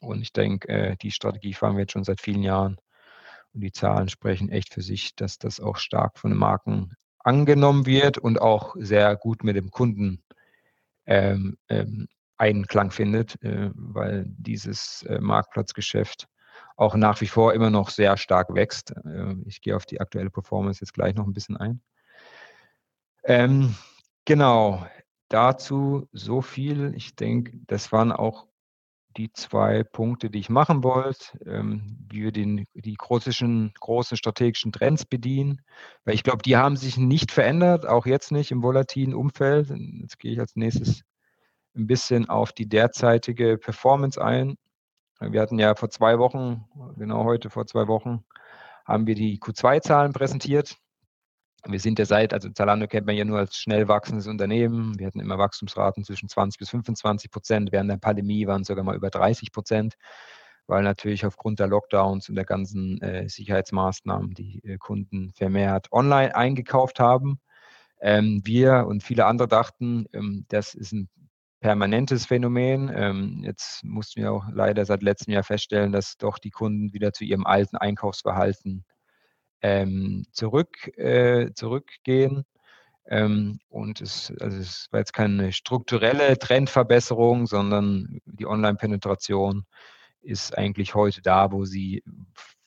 [0.00, 2.80] Und ich denke, äh, die Strategie fahren wir jetzt schon seit vielen Jahren.
[3.52, 7.84] Und die Zahlen sprechen echt für sich, dass das auch stark von den Marken angenommen
[7.84, 10.22] wird und auch sehr gut mit dem Kunden
[11.06, 12.08] ähm, ähm,
[12.40, 16.26] Einklang findet, äh, weil dieses äh, Marktplatzgeschäft
[16.76, 18.92] auch nach wie vor immer noch sehr stark wächst.
[19.04, 21.82] Äh, ich gehe auf die aktuelle Performance jetzt gleich noch ein bisschen ein.
[23.24, 23.74] Ähm,
[24.24, 24.86] genau,
[25.28, 26.94] dazu so viel.
[26.96, 28.46] Ich denke, das waren auch
[29.16, 34.72] die zwei Punkte, die ich machen wollte, ähm, wie wir den, die großen, großen strategischen
[34.72, 35.60] Trends bedienen.
[36.04, 39.70] Weil ich glaube, die haben sich nicht verändert, auch jetzt nicht im volatilen Umfeld.
[40.00, 41.02] Jetzt gehe ich als nächstes
[41.76, 44.56] ein bisschen auf die derzeitige Performance ein.
[45.20, 46.64] Wir hatten ja vor zwei Wochen,
[46.96, 48.24] genau heute vor zwei Wochen,
[48.86, 50.76] haben wir die Q2-Zahlen präsentiert.
[51.66, 54.98] Wir sind ja seit, also Zalando kennt man ja nur als schnell wachsendes Unternehmen.
[54.98, 57.70] Wir hatten immer Wachstumsraten zwischen 20 bis 25 Prozent.
[57.70, 59.96] Während der Pandemie waren es sogar mal über 30 Prozent,
[60.66, 66.34] weil natürlich aufgrund der Lockdowns und der ganzen äh, Sicherheitsmaßnahmen die äh, Kunden vermehrt online
[66.34, 67.40] eingekauft haben.
[68.00, 71.10] Ähm, wir und viele andere dachten, ähm, das ist ein
[71.60, 72.90] permanentes Phänomen.
[72.94, 77.12] Ähm, jetzt mussten wir auch leider seit letztem Jahr feststellen, dass doch die Kunden wieder
[77.12, 78.84] zu ihrem alten Einkaufsverhalten
[79.62, 82.44] ähm, zurück, äh, zurückgehen.
[83.06, 89.66] Ähm, und es, also es war jetzt keine strukturelle Trendverbesserung, sondern die Online-Penetration
[90.22, 92.02] ist eigentlich heute da, wo sie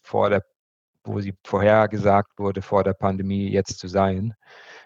[0.01, 0.43] vor der,
[1.03, 4.33] wo sie vorhergesagt wurde, vor der Pandemie jetzt zu sein.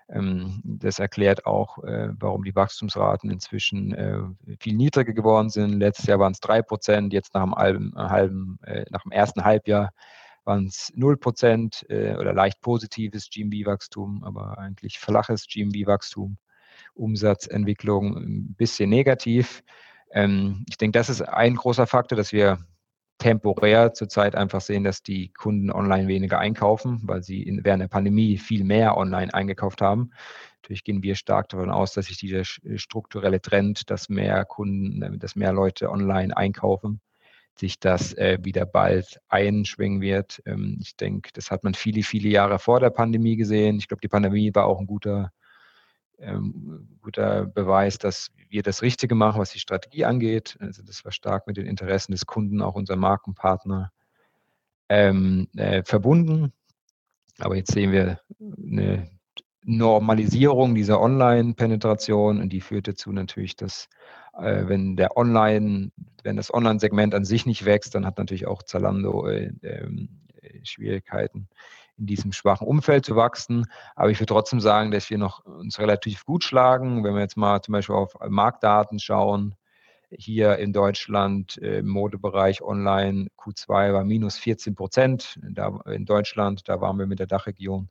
[0.09, 4.21] Ähm, das erklärt auch, äh, warum die Wachstumsraten inzwischen äh,
[4.59, 5.79] viel niedriger geworden sind.
[5.79, 7.55] Letztes Jahr waren es drei Prozent, jetzt nach dem,
[7.95, 9.91] halben, äh, nach dem ersten Halbjahr
[10.45, 16.37] waren es 0 Prozent oder leicht positives GMV-Wachstum, aber eigentlich flaches GMV-Wachstum.
[16.93, 19.61] Umsatzentwicklung ein bisschen negativ.
[20.11, 22.59] Ähm, ich denke, das ist ein großer Faktor, dass wir
[23.17, 27.87] temporär zurzeit einfach sehen, dass die Kunden online weniger einkaufen, weil sie in, während der
[27.87, 30.11] Pandemie viel mehr online eingekauft haben.
[30.61, 35.35] Natürlich gehen wir stark davon aus, dass sich dieser strukturelle Trend, dass mehr Kunden, dass
[35.35, 37.01] mehr Leute online einkaufen,
[37.55, 40.41] sich das äh, wieder bald einschwingen wird.
[40.45, 43.77] Ähm, ich denke, das hat man viele, viele Jahre vor der Pandemie gesehen.
[43.77, 45.31] Ich glaube, die Pandemie war auch ein guter
[46.19, 50.57] ähm, guter Beweis, dass wir das Richtige machen, was die Strategie angeht.
[50.59, 53.91] Also das war stark mit den Interessen des Kunden, auch unser Markenpartner,
[54.89, 56.53] ähm, äh, verbunden.
[57.39, 59.09] Aber jetzt sehen wir eine
[59.63, 63.89] Normalisierung dieser Online-Penetration und die führt dazu natürlich, dass
[64.37, 65.91] äh, wenn der Online,
[66.23, 70.09] wenn das Online-Segment an sich nicht wächst, dann hat natürlich auch Zalando äh, ähm,
[70.63, 71.49] Schwierigkeiten,
[71.97, 73.65] in diesem schwachen Umfeld zu wachsen.
[73.95, 77.03] Aber ich würde trotzdem sagen, dass wir noch uns relativ gut schlagen.
[77.03, 79.55] Wenn wir jetzt mal zum Beispiel auf Marktdaten schauen,
[80.09, 85.39] hier in Deutschland äh, im Modebereich online Q2 war minus 14 Prozent
[85.85, 86.69] in Deutschland.
[86.69, 87.89] Da waren wir mit der Dachregion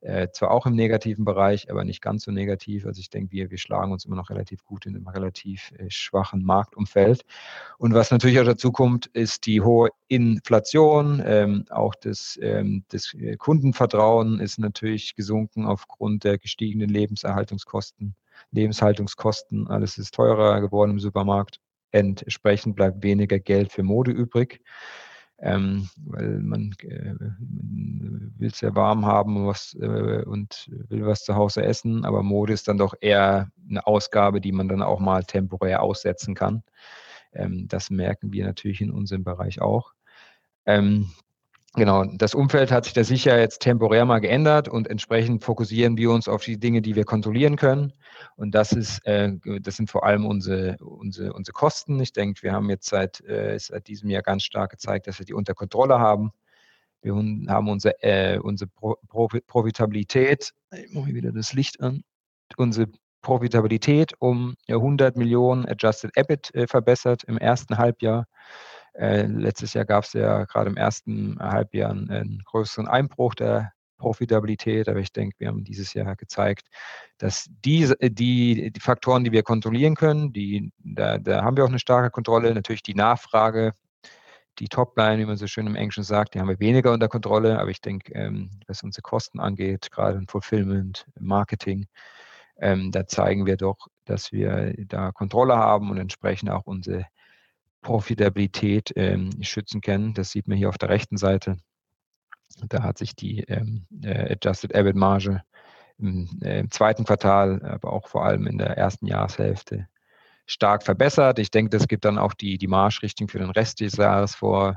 [0.00, 2.86] äh, zwar auch im negativen Bereich, aber nicht ganz so negativ.
[2.86, 5.90] Also ich denke, wir, wir schlagen uns immer noch relativ gut in einem relativ äh,
[5.90, 7.24] schwachen Marktumfeld.
[7.78, 11.22] Und was natürlich auch dazu kommt, ist die hohe Inflation.
[11.24, 18.14] Ähm, auch das, ähm, das äh, Kundenvertrauen ist natürlich gesunken aufgrund der gestiegenen Lebenserhaltungskosten,
[18.52, 19.68] Lebenshaltungskosten.
[19.68, 21.60] Alles ist teurer geworden im Supermarkt.
[21.92, 24.60] Entsprechend bleibt weniger Geld für Mode übrig
[25.40, 27.14] ähm, weil man, äh,
[28.38, 32.52] will es ja warm haben was, äh, und will was zu Hause essen, aber Mode
[32.52, 36.62] ist dann doch eher eine Ausgabe, die man dann auch mal temporär aussetzen kann.
[37.32, 39.92] Ähm, das merken wir natürlich in unserem Bereich auch.
[40.66, 41.10] Ähm,
[41.74, 46.10] Genau, das Umfeld hat sich da sicher jetzt temporär mal geändert und entsprechend fokussieren wir
[46.10, 47.92] uns auf die Dinge, die wir kontrollieren können.
[48.34, 52.00] Und das ist, äh, das sind vor allem unsere, unsere, unsere Kosten.
[52.00, 55.26] Ich denke, wir haben jetzt seit, äh, seit diesem Jahr ganz stark gezeigt, dass wir
[55.26, 56.32] die unter Kontrolle haben.
[57.02, 58.96] Wir haben unsere, äh, unsere Pro
[59.46, 62.02] Profitabilität, ich mache wieder das Licht an,
[62.56, 62.88] unsere
[63.22, 68.26] Profitabilität um 100 Millionen Adjusted EBIT äh, verbessert im ersten Halbjahr.
[68.94, 74.88] Äh, letztes Jahr gab es ja gerade im ersten Halbjahr einen, größeren Einbruch der Profitabilität,
[74.88, 76.68] aber ich denke, wir haben dieses Jahr gezeigt,
[77.18, 81.68] dass diese, die, die Faktoren, die wir kontrollieren können, die, da, da haben wir auch
[81.68, 82.54] eine starke Kontrolle.
[82.54, 83.74] Natürlich die Nachfrage,
[84.58, 87.58] die Topline, wie man so schön im Englischen sagt, die haben wir weniger unter Kontrolle,
[87.58, 91.86] aber ich denke, ähm, was unsere Kosten angeht, gerade im Fulfillment, Marketing,
[92.58, 97.06] ähm, da zeigen wir doch, dass wir da Kontrolle haben und entsprechend auch unsere
[97.82, 100.14] Profitabilität ähm, schützen können.
[100.14, 101.56] Das sieht man hier auf der rechten Seite.
[102.68, 105.42] Da hat sich die ähm, äh, Adjusted EBIT Marge
[105.98, 109.88] im, äh, im, zweiten Quartal, aber auch vor allem in der ersten Jahreshälfte
[110.46, 111.38] stark verbessert.
[111.38, 114.76] Ich denke, das gibt dann auch die, die Marschrichtung für den Rest des Jahres vor.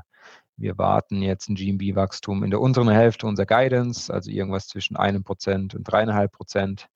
[0.56, 5.24] Wir warten jetzt ein GMB-Wachstum in der unteren Hälfte unserer Guidance, also irgendwas zwischen einem
[5.24, 6.86] Prozent und dreieinhalb Prozent.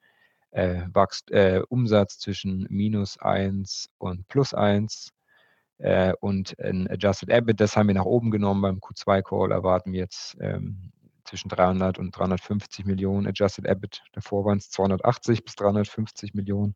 [0.51, 0.85] Äh,
[1.31, 5.13] äh, Umsatz zwischen minus eins und plus eins
[5.79, 8.63] äh, und ein Adjusted EBIT, das haben wir nach oben genommen.
[8.63, 10.93] Beim Q2-Call erwarten wir jetzt ähm,
[11.25, 14.03] zwischen 300 und 350 Millionen Adjusted EBIT.
[14.13, 16.75] Davor waren es 280 bis 350 Millionen.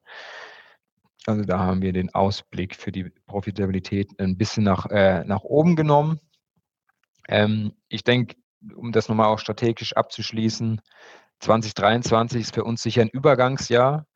[1.26, 5.76] Also da haben wir den Ausblick für die Profitabilität ein bisschen nach, äh, nach oben
[5.76, 6.20] genommen.
[7.28, 8.36] Ähm, ich denke,
[8.74, 10.80] um das nochmal auch strategisch abzuschließen,
[11.40, 14.06] 2023 ist für uns sicher ein Übergangsjahr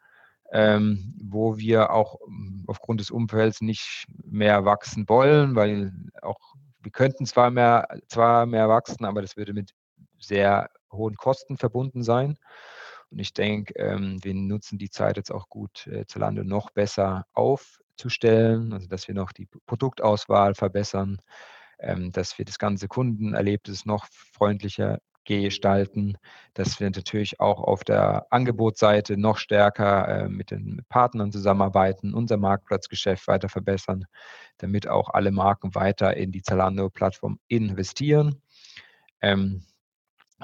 [0.52, 6.38] ähm, wo wir auch ähm, aufgrund des Umfelds nicht mehr wachsen wollen, weil auch
[6.80, 9.72] wir könnten zwar mehr, zwar mehr wachsen, aber das würde mit
[10.18, 12.38] sehr hohen Kosten verbunden sein.
[13.10, 17.24] Und ich denke, ähm, wir nutzen die Zeit jetzt auch gut, äh, Zalando noch besser
[17.32, 21.18] aufzustellen, also dass wir noch die Produktauswahl verbessern,
[21.78, 26.16] ähm, dass wir das ganze Kundenerlebnis noch freundlicher gestalten,
[26.54, 32.36] dass wir natürlich auch auf der Angebotsseite noch stärker äh, mit den Partnern zusammenarbeiten, unser
[32.36, 34.06] Marktplatzgeschäft weiter verbessern,
[34.58, 38.40] damit auch alle Marken weiter in die Zalando-Plattform investieren.
[39.20, 39.62] Ähm,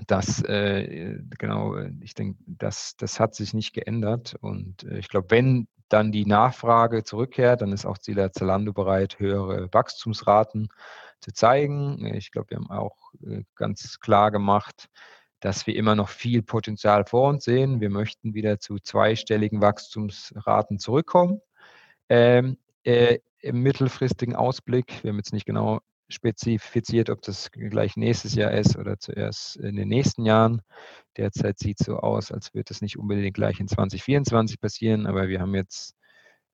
[0.07, 4.37] das, äh, genau, ich denke, das, das hat sich nicht geändert.
[4.41, 9.69] Und äh, ich glaube, wenn dann die Nachfrage zurückkehrt, dann ist auch Zalando bereit, höhere
[9.73, 10.69] Wachstumsraten
[11.23, 12.05] zu zeigen.
[12.15, 14.89] Ich glaube, wir haben auch äh, ganz klar gemacht,
[15.41, 17.81] dass wir immer noch viel Potenzial vor uns sehen.
[17.81, 21.41] Wir möchten wieder zu zweistelligen Wachstumsraten zurückkommen.
[22.09, 28.35] Ähm, äh, Im mittelfristigen Ausblick, wir haben jetzt nicht genau spezifiziert, ob das gleich nächstes
[28.35, 30.63] Jahr ist oder zuerst in den nächsten Jahren.
[31.17, 35.29] Derzeit sieht es so aus, als würde es nicht unbedingt gleich in 2024 passieren, aber
[35.29, 35.97] wir haben jetzt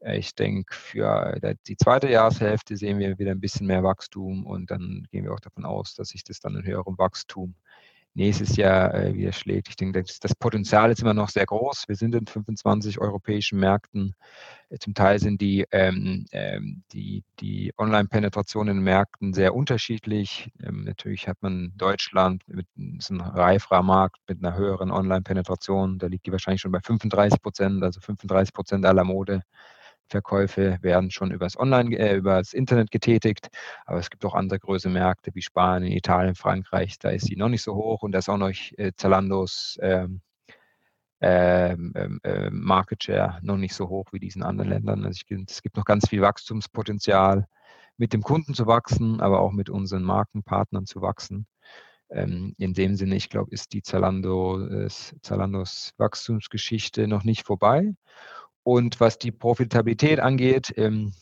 [0.01, 5.07] ich denke, für die zweite Jahreshälfte sehen wir wieder ein bisschen mehr Wachstum und dann
[5.11, 7.55] gehen wir auch davon aus, dass sich das dann in höherem Wachstum
[8.19, 9.69] nächstes Jahr äh, wieder schlägt.
[9.69, 11.85] Ich denke, das, Potenzial ist immer noch sehr groß.
[11.87, 14.15] Wir sind in 25 europäischen Märkten.
[14.71, 20.51] Äh, zum Teil sind die, ähm, ähm, die, die Online-Penetration in Märkten sehr unterschiedlich.
[20.63, 25.99] Ähm, natürlich hat man Deutschland mit einem reiferer Markt mit einer höheren Online-Penetration.
[25.99, 29.43] Da liegt die wahrscheinlich schon bei 35 Prozent, also 35 Prozent aller Mode
[30.09, 33.49] Verkäufe werden schon übers Online, äh, übers Internet getätigt,
[33.87, 37.49] aber es gibt auch andere größere Märkte wie Spanien, Italien, Frankreich, da ist sie noch
[37.49, 40.21] nicht so hoch und da ist auch noch äh, Zalandos ähm,
[41.21, 45.05] ähm, äh, Market Share noch nicht so hoch wie diesen anderen Ländern.
[45.05, 47.49] Also ich, es gibt noch ganz viel Wachstumspotenzial,
[47.97, 51.47] mit dem Kunden zu wachsen, aber auch mit unseren Markenpartnern zu wachsen.
[52.11, 57.95] Ähm, in dem Sinne, ich glaube, ist die Zalando, äh, Zalandos Wachstumsgeschichte noch nicht vorbei.
[58.69, 61.15] Und was die Profitabilität angeht, ähm,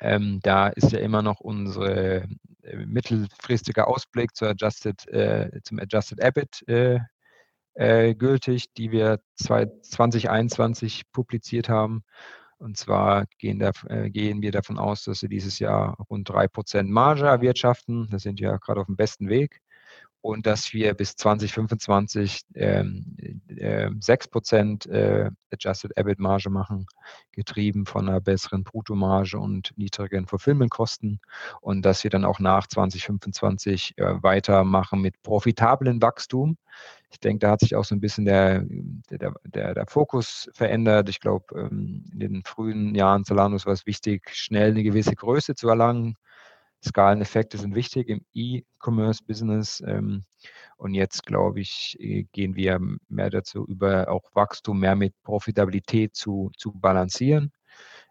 [0.00, 2.28] ähm, da ist ja immer noch unsere
[2.62, 7.00] äh, mittelfristige Ausblick zur Adjusted, äh, zum Adjusted EBIT äh,
[7.74, 12.04] äh gültig, die wir 2021 publiziert haben.
[12.58, 16.84] Und zwar gehen, da, äh, gehen, wir davon aus, dass wir dieses Jahr rund 3%
[16.84, 18.06] Marge erwirtschaften.
[18.08, 19.62] Da sind wir gerade auf dem besten Weg
[20.28, 23.16] und dass wir bis 2025 ähm,
[23.48, 26.84] äh, 6% äh, Adjusted EBIT Marge machen,
[27.32, 31.20] getrieben von einer besseren Bruttomarge und niedrigen Fulfillment-Kosten
[31.62, 36.58] und dass wir dann auch nach 2025 äh, weitermachen mit profitablen Wachstum.
[37.10, 38.64] Ich denke, da hat sich auch so ein bisschen der,
[39.10, 41.08] der, der, der Fokus verändert.
[41.08, 45.54] Ich glaube, ähm, in den frühen Jahren Zalanos war es wichtig, schnell eine gewisse Größe
[45.54, 46.18] zu erlangen
[46.84, 49.82] Skaleneffekte sind wichtig im E-Commerce-Business.
[49.86, 50.24] Ähm,
[50.76, 56.14] und jetzt, glaube ich, äh, gehen wir mehr dazu über, auch Wachstum mehr mit Profitabilität
[56.14, 57.52] zu, zu balancieren.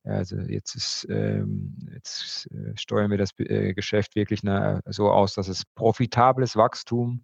[0.03, 4.41] Also jetzt, ist, ähm, jetzt äh, steuern wir das äh, Geschäft wirklich
[4.85, 7.23] so aus, dass es profitables Wachstum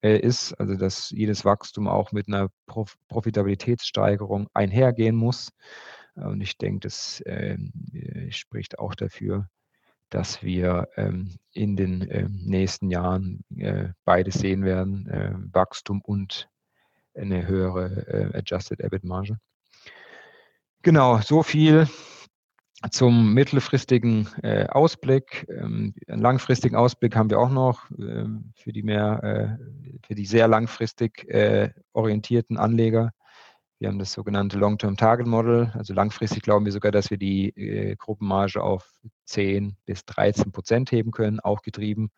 [0.00, 2.50] ist, also dass jedes Wachstum auch mit einer
[3.08, 5.50] Profitabilitätssteigerung einhergehen muss.
[6.14, 7.20] Und ich denke, das
[8.30, 9.48] spricht auch dafür,
[10.10, 16.48] dass wir ähm, in den ähm, nächsten Jahren äh, beides sehen werden, äh, Wachstum und
[17.14, 19.38] eine höhere äh, Adjusted EBIT Marge.
[20.82, 21.88] Genau, so viel
[22.92, 25.46] zum mittelfristigen äh, Ausblick.
[25.48, 29.58] Ähm, einen langfristigen Ausblick haben wir auch noch ähm, für die mehr,
[30.06, 31.26] für die sehr langfristig
[31.92, 33.12] orientierten Anleger.
[33.78, 35.70] Wir haben das sogenannte Long-Term Target Model.
[35.74, 38.92] Also langfristig glauben wir sogar, dass wir die äh, Gruppenmarge auf
[39.26, 42.10] 10 bis 13 Prozent heben können, auch getrieben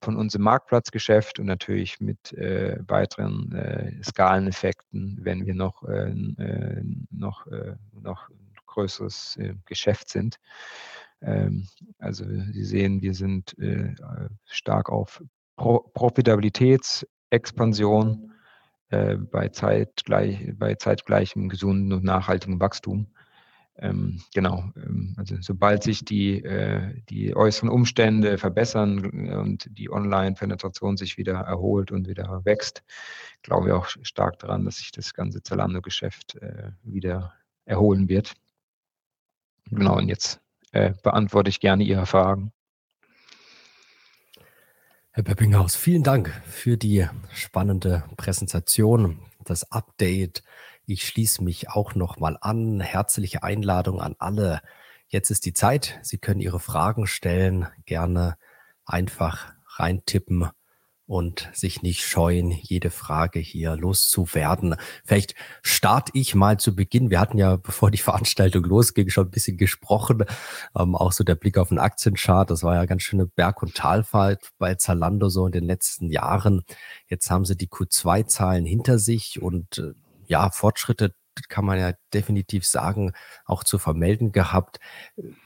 [0.00, 6.82] von unserem Marktplatzgeschäft und natürlich mit äh, weiteren äh, Skaleneffekten, wenn wir noch, äh, äh,
[7.10, 10.40] noch, äh, noch ein größeres Geschäft sind.
[11.22, 13.54] Ähm, also Sie sehen, wir sind
[14.44, 15.22] stark auf
[15.56, 18.32] Pro Profitabilitätsexpansion
[18.90, 23.08] äh, bei, zeitgleich, bei zeitgleichem gesunden und nachhaltigem Wachstum.
[23.78, 29.04] Ähm, genau, ähm, also sobald sich die, äh, die äußeren Umstände verbessern
[29.38, 32.82] und die Online-Penetration sich wieder erholt und wieder wächst,
[33.42, 37.34] glauben wir auch stark daran, dass sich das ganze Zalando-Geschäft äh, wieder
[37.66, 38.34] erholen wird.
[39.70, 40.40] Genau, und jetzt
[40.72, 42.52] äh, beantworte ich gerne Ihre Fragen.
[45.16, 50.42] Herr Peppinghaus, vielen Dank für die spannende Präsentation, das Update.
[50.84, 52.80] Ich schließe mich auch noch mal an.
[52.80, 54.60] Herzliche Einladung an alle.
[55.08, 55.98] Jetzt ist die Zeit.
[56.02, 58.36] Sie können Ihre Fragen stellen, gerne
[58.84, 60.50] einfach reintippen
[61.06, 64.74] und sich nicht scheuen, jede Frage hier loszuwerden.
[65.04, 67.10] Vielleicht starte ich mal zu Beginn.
[67.10, 70.24] Wir hatten ja, bevor die Veranstaltung losging, schon ein bisschen gesprochen.
[70.76, 72.50] Ähm, auch so der Blick auf den Aktienchart.
[72.50, 76.64] Das war ja ganz schöne Berg- und Talfahrt bei Zalando so in den letzten Jahren.
[77.08, 79.92] Jetzt haben sie die Q2-Zahlen hinter sich und äh,
[80.26, 81.14] ja, Fortschritte
[81.48, 83.12] kann man ja definitiv sagen,
[83.44, 84.80] auch zu vermelden gehabt.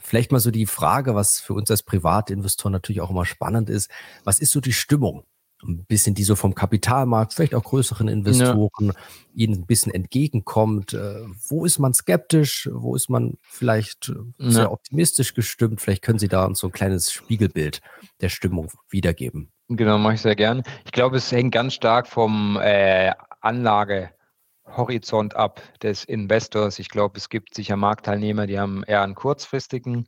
[0.01, 3.91] Vielleicht mal so die Frage, was für uns als Privatinvestor natürlich auch immer spannend ist.
[4.25, 5.25] Was ist so die Stimmung
[5.63, 8.93] ein bisschen die so vom Kapitalmarkt, vielleicht auch größeren Investoren, ja.
[9.35, 10.95] ihnen ein bisschen entgegenkommt.
[10.95, 12.69] Äh, wo ist man skeptisch?
[12.73, 14.51] Wo ist man vielleicht äh, ja.
[14.51, 15.81] sehr optimistisch gestimmt?
[15.81, 17.81] Vielleicht können Sie da uns so ein kleines Spiegelbild
[18.21, 19.53] der Stimmung wiedergeben.
[19.69, 20.63] Genau, mache ich sehr gern.
[20.85, 26.79] Ich glaube, es hängt ganz stark vom äh, Anlagehorizont ab des Investors.
[26.79, 30.07] Ich glaube, es gibt sicher Marktteilnehmer, die haben eher einen kurzfristigen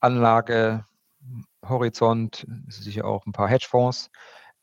[0.00, 4.10] Anlagehorizont, sicher auch ein paar Hedgefonds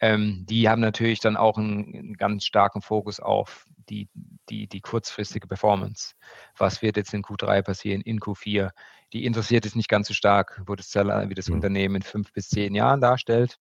[0.02, 4.08] ähm, die haben natürlich dann auch einen, einen, ganz starken Fokus auf die,
[4.50, 6.14] die, die kurzfristige Performance.
[6.58, 8.72] Was wird jetzt in Q3 passieren, in Q4?
[9.12, 11.56] Die interessiert es nicht ganz so stark, wo das, wie das mhm.
[11.56, 13.58] Unternehmen in fünf bis zehn Jahren darstellt.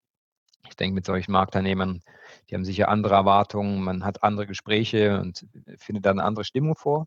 [0.69, 2.03] Ich denke, mit solchen Marktteilnehmern,
[2.49, 5.47] die haben sicher andere Erwartungen, man hat andere Gespräche und
[5.79, 7.07] findet dann eine andere Stimmung vor.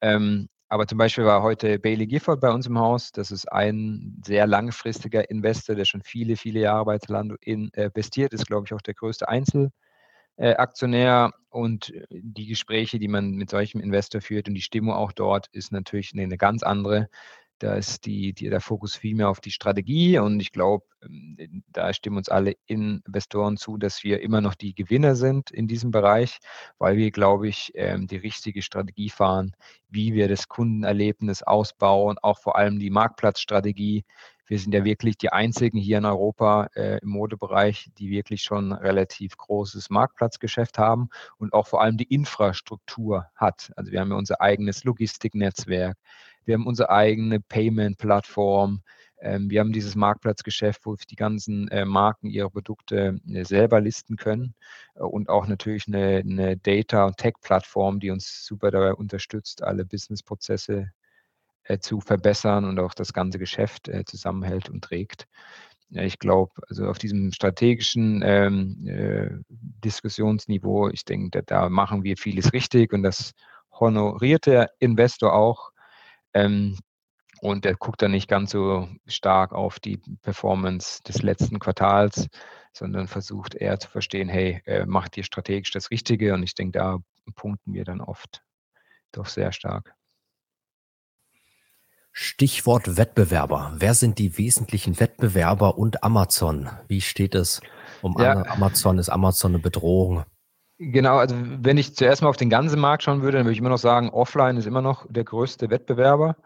[0.00, 3.12] Ähm, aber zum Beispiel war heute Bailey Gifford bei uns im Haus.
[3.12, 8.46] Das ist ein sehr langfristiger Investor, der schon viele, viele Jahre bei Zalando investiert ist,
[8.46, 11.34] glaube ich, auch der größte Einzelaktionär.
[11.50, 15.72] Und die Gespräche, die man mit solchem Investor führt und die Stimmung auch dort, ist
[15.72, 17.10] natürlich eine ganz andere.
[17.58, 21.21] Da ist die, die, der Fokus viel mehr auf die Strategie und ich glaube, ähm,
[21.68, 25.90] da stimmen uns alle Investoren zu, dass wir immer noch die Gewinner sind in diesem
[25.90, 26.38] Bereich,
[26.78, 29.54] weil wir, glaube ich, ähm, die richtige Strategie fahren,
[29.88, 34.04] wie wir das Kundenerlebnis ausbauen, auch vor allem die Marktplatzstrategie.
[34.46, 38.72] Wir sind ja wirklich die einzigen hier in Europa äh, im Modebereich, die wirklich schon
[38.72, 43.72] relativ großes Marktplatzgeschäft haben und auch vor allem die Infrastruktur hat.
[43.76, 45.96] Also wir haben ja unser eigenes Logistiknetzwerk,
[46.44, 48.82] wir haben unsere eigene Payment-Plattform.
[49.22, 54.16] Ähm, wir haben dieses Marktplatzgeschäft, wo die ganzen äh, Marken ihre Produkte äh, selber listen
[54.16, 54.54] können
[54.96, 59.84] äh, und auch natürlich eine, eine Data- und Tech-Plattform, die uns super dabei unterstützt, alle
[59.84, 60.90] Business-Prozesse
[61.78, 65.28] zu verbessern und auch das ganze Geschäft zusammenhält und trägt.
[65.90, 72.16] ich glaube, also auf diesem strategischen ähm, äh, Diskussionsniveau, ich denke, da, da, machen wir
[72.16, 73.32] vieles richtig und das
[73.78, 75.70] honoriert der Investor auch.
[76.34, 76.76] Ähm,
[77.42, 82.28] und er guckt dann nicht ganz so stark auf die Performance des letzten Quartals,
[82.72, 86.34] sondern versucht eher zu verstehen, hey, äh, macht ihr strategisch das Richtige?
[86.34, 86.98] Und ich denke, da
[87.34, 88.42] punkten wir dann oft
[89.10, 89.92] doch sehr stark.
[92.12, 93.72] Stichwort Wettbewerber.
[93.74, 96.70] Wer sind die wesentlichen Wettbewerber und Amazon?
[96.86, 97.60] Wie steht es
[98.02, 98.40] um ja.
[98.52, 98.98] Amazon?
[98.98, 100.22] Ist Amazon eine Bedrohung?
[100.78, 103.58] Genau, also wenn ich zuerst mal auf den ganzen Markt schauen würde, dann würde ich
[103.58, 106.36] immer noch sagen, offline ist immer noch der größte Wettbewerber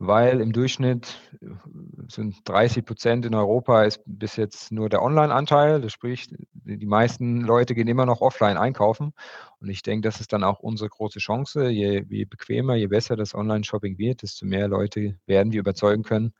[0.00, 1.46] weil im Durchschnitt äh,
[2.08, 5.82] sind 30 Prozent in Europa ist bis jetzt nur der Online-Anteil.
[5.82, 9.12] Das spricht, die meisten Leute gehen immer noch offline einkaufen.
[9.60, 11.68] Und ich denke, das ist dann auch unsere große Chance.
[11.68, 16.32] Je, je bequemer, je besser das Online-Shopping wird, desto mehr Leute werden wir überzeugen können,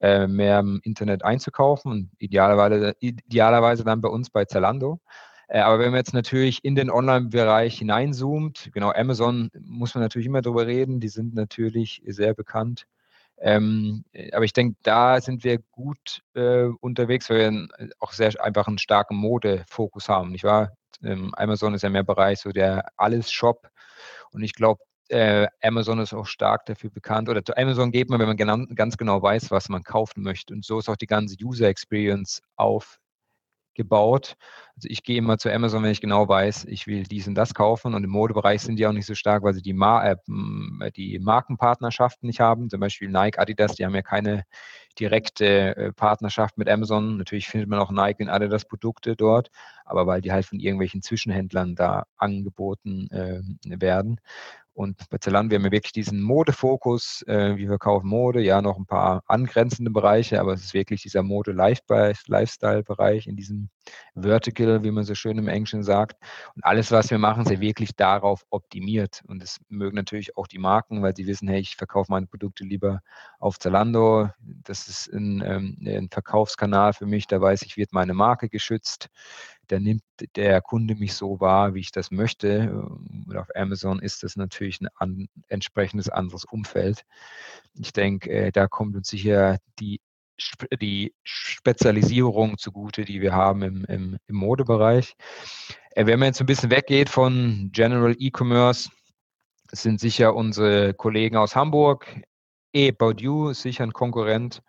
[0.00, 5.00] äh, mehr im Internet einzukaufen und idealerweise, idealerweise dann bei uns bei Zalando.
[5.48, 10.26] Äh, aber wenn man jetzt natürlich in den Online-Bereich hineinzoomt, genau, Amazon muss man natürlich
[10.26, 12.86] immer drüber reden, die sind natürlich sehr bekannt.
[13.38, 18.32] Ähm, äh, aber ich denke, da sind wir gut äh, unterwegs, weil wir auch sehr
[18.42, 20.76] einfach einen starken Modefokus haben, nicht wahr?
[21.02, 23.68] Ähm, Amazon ist ja mehr Bereich so der Alles-Shop
[24.30, 28.20] und ich glaube, äh, Amazon ist auch stark dafür bekannt oder zu Amazon geht man,
[28.20, 31.06] wenn man genau, ganz genau weiß, was man kaufen möchte und so ist auch die
[31.06, 33.00] ganze User Experience auf
[33.74, 34.36] gebaut.
[34.76, 37.54] Also ich gehe immer zu Amazon, wenn ich genau weiß, ich will dies und das
[37.54, 37.94] kaufen.
[37.94, 41.18] Und im Modebereich sind die auch nicht so stark, weil sie die, Mar äh, die
[41.18, 42.70] Markenpartnerschaften nicht haben.
[42.70, 44.44] Zum Beispiel Nike, Adidas, die haben ja keine
[44.98, 47.16] direkte äh, Partnerschaft mit Amazon.
[47.16, 49.50] Natürlich findet man auch Nike und Adidas Produkte dort,
[49.84, 53.40] aber weil die halt von irgendwelchen Zwischenhändlern da angeboten äh,
[53.80, 54.20] werden.
[54.74, 57.22] Und bei Zalando haben wir wirklich diesen Modefokus.
[57.26, 61.22] Äh, wir verkaufen Mode, ja, noch ein paar angrenzende Bereiche, aber es ist wirklich dieser
[61.22, 63.68] Mode-Lifestyle-Bereich in diesem
[64.14, 66.16] Vertical, wie man so schön im Englischen sagt.
[66.54, 69.22] Und alles, was wir machen, ist ja wirklich darauf optimiert.
[69.26, 72.64] Und das mögen natürlich auch die Marken, weil sie wissen, hey, ich verkaufe meine Produkte
[72.64, 73.02] lieber
[73.40, 74.30] auf Zalando.
[74.40, 79.10] Das ist ein, ähm, ein Verkaufskanal für mich, da weiß ich, wird meine Marke geschützt
[79.72, 80.02] da nimmt
[80.36, 82.70] der Kunde mich so wahr, wie ich das möchte.
[82.72, 87.04] Und auf Amazon ist das natürlich ein an, entsprechendes anderes Umfeld.
[87.80, 89.98] Ich denke, äh, da kommt uns sicher die,
[90.78, 95.14] die Spezialisierung zugute, die wir haben im, im, im Modebereich.
[95.92, 98.90] Äh, wenn man jetzt ein bisschen weggeht von General E-Commerce,
[99.70, 102.06] sind sicher unsere Kollegen aus Hamburg.
[102.74, 104.62] E-About You ist sicher ein Konkurrent,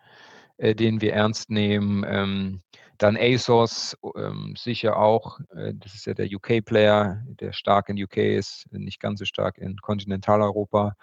[0.56, 2.06] äh, den wir ernst nehmen.
[2.08, 2.62] Ähm,
[2.98, 8.18] dann ASOS ähm, sicher auch, äh, das ist ja der UK-Player, der stark in UK
[8.18, 10.94] ist, nicht ganz so stark in Kontinentaleuropa.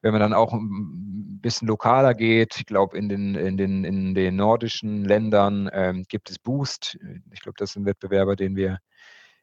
[0.00, 4.14] Wenn man dann auch ein bisschen lokaler geht, ich glaube, in den, in, den, in
[4.14, 6.98] den nordischen Ländern ähm, gibt es Boost.
[7.32, 8.78] Ich glaube, das ist ein Wettbewerber, den wir,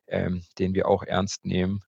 [0.07, 1.81] ähm, den wir auch ernst nehmen.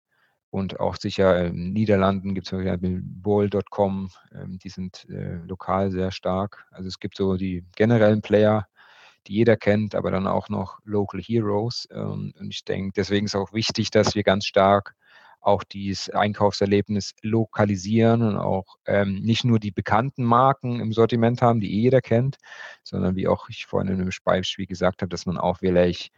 [0.49, 6.11] Und auch sicher in den Niederlanden gibt es Bol.com, ähm, die sind äh, lokal sehr
[6.11, 6.67] stark.
[6.71, 8.67] Also es gibt so die generellen Player,
[9.27, 11.87] die jeder kennt, aber dann auch noch Local Heroes.
[11.91, 14.95] Ähm, und ich denke, deswegen ist auch wichtig, dass wir ganz stark
[15.43, 21.59] auch dieses Einkaufserlebnis lokalisieren und auch ähm, nicht nur die bekannten Marken im Sortiment haben,
[21.59, 22.37] die eh jeder kennt,
[22.83, 26.13] sondern wie auch ich vorhin in einem Beispiel gesagt habe, dass man auch vielleicht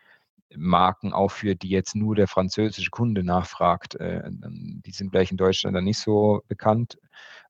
[0.58, 3.96] Marken aufführt, die jetzt nur der französische Kunde nachfragt.
[3.96, 6.98] Äh, die sind vielleicht in Deutschland dann nicht so bekannt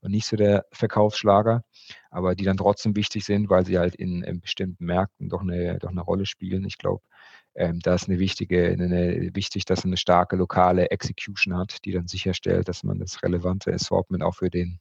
[0.02, 1.64] und nicht so der Verkaufsschlager,
[2.12, 5.80] aber die dann trotzdem wichtig sind, weil sie halt in, in bestimmten Märkten doch eine,
[5.80, 6.66] doch eine Rolle spielen.
[6.66, 7.04] Ich glaube,
[7.56, 11.92] ähm, da ist eine wichtige, eine, wichtig, dass man eine starke lokale Execution hat, die
[11.92, 14.80] dann sicherstellt, dass man das relevante Assortment auch für den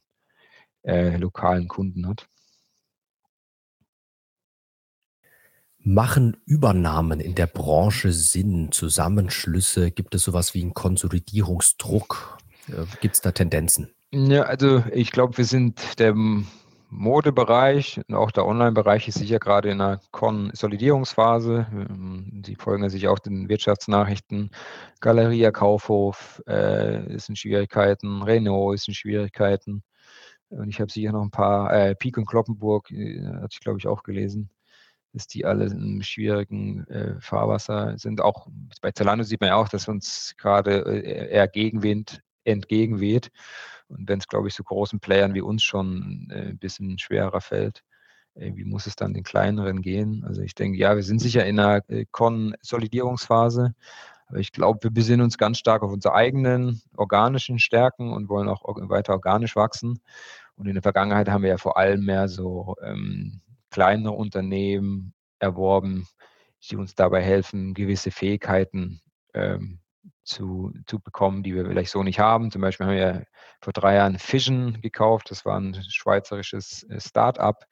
[0.83, 2.27] äh, lokalen Kunden hat.
[5.87, 8.71] Machen Übernahmen in der Branche Sinn?
[8.71, 9.91] Zusammenschlüsse?
[9.91, 12.39] Gibt es sowas wie einen Konsolidierungsdruck?
[12.69, 13.91] Äh, Gibt es da Tendenzen?
[14.11, 16.15] Ja, also ich glaube, wir sind der
[16.89, 21.67] Modebereich und auch der Online-Bereich ist sicher gerade in einer Konsolidierungsphase.
[21.71, 24.49] Ähm, Sie folgen ja sicher auch den Wirtschaftsnachrichten.
[25.01, 29.83] Galeria Kaufhof äh, ist in Schwierigkeiten, Renault ist in Schwierigkeiten.
[30.49, 33.77] Und ich habe sicher noch ein paar, äh, Peak und Kloppenburg, äh, hatte ich glaube
[33.77, 34.49] ich auch gelesen
[35.15, 38.19] dass die alle im schwierigen äh, Fahrwasser sind.
[38.19, 38.47] Auch
[38.81, 43.31] bei Zalando sieht man ja auch, dass uns gerade äh, eher Gegenwind entgegenweht.
[43.87, 47.39] Und wenn es, glaube ich, so großen Playern wie uns schon äh, ein bisschen schwerer
[47.39, 47.83] fällt,
[48.37, 50.25] wie muss es dann den kleineren gehen?
[50.27, 53.73] Also ich denke, ja, wir sind sicher in einer äh, Konsolidierungsphase,
[54.27, 58.49] aber ich glaube, wir besinnen uns ganz stark auf unsere eigenen organischen Stärken und wollen
[58.49, 60.01] auch weiter organisch wachsen.
[60.57, 63.39] Und in der Vergangenheit haben wir ja vor allem mehr so ähm,
[63.75, 66.07] kleinere Unternehmen erworben,
[66.63, 69.01] die uns dabei helfen, gewisse Fähigkeiten
[69.33, 69.81] ähm,
[70.23, 72.51] zu, zu bekommen, die wir vielleicht so nicht haben.
[72.51, 73.25] Zum Beispiel haben wir
[73.61, 75.29] vor drei Jahren Fission gekauft.
[75.29, 77.65] Das war ein schweizerisches äh, Start-up.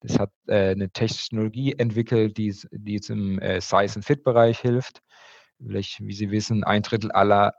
[0.00, 5.02] Das hat äh, eine Technologie entwickelt, die, die jetzt im äh, Size-and-Fit-Bereich hilft.
[5.56, 7.52] Vielleicht, wie Sie wissen, ein Drittel aller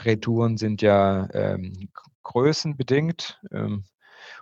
[0.00, 1.88] Retouren sind ja ähm,
[2.22, 3.40] größenbedingt.
[3.50, 3.84] Ähm,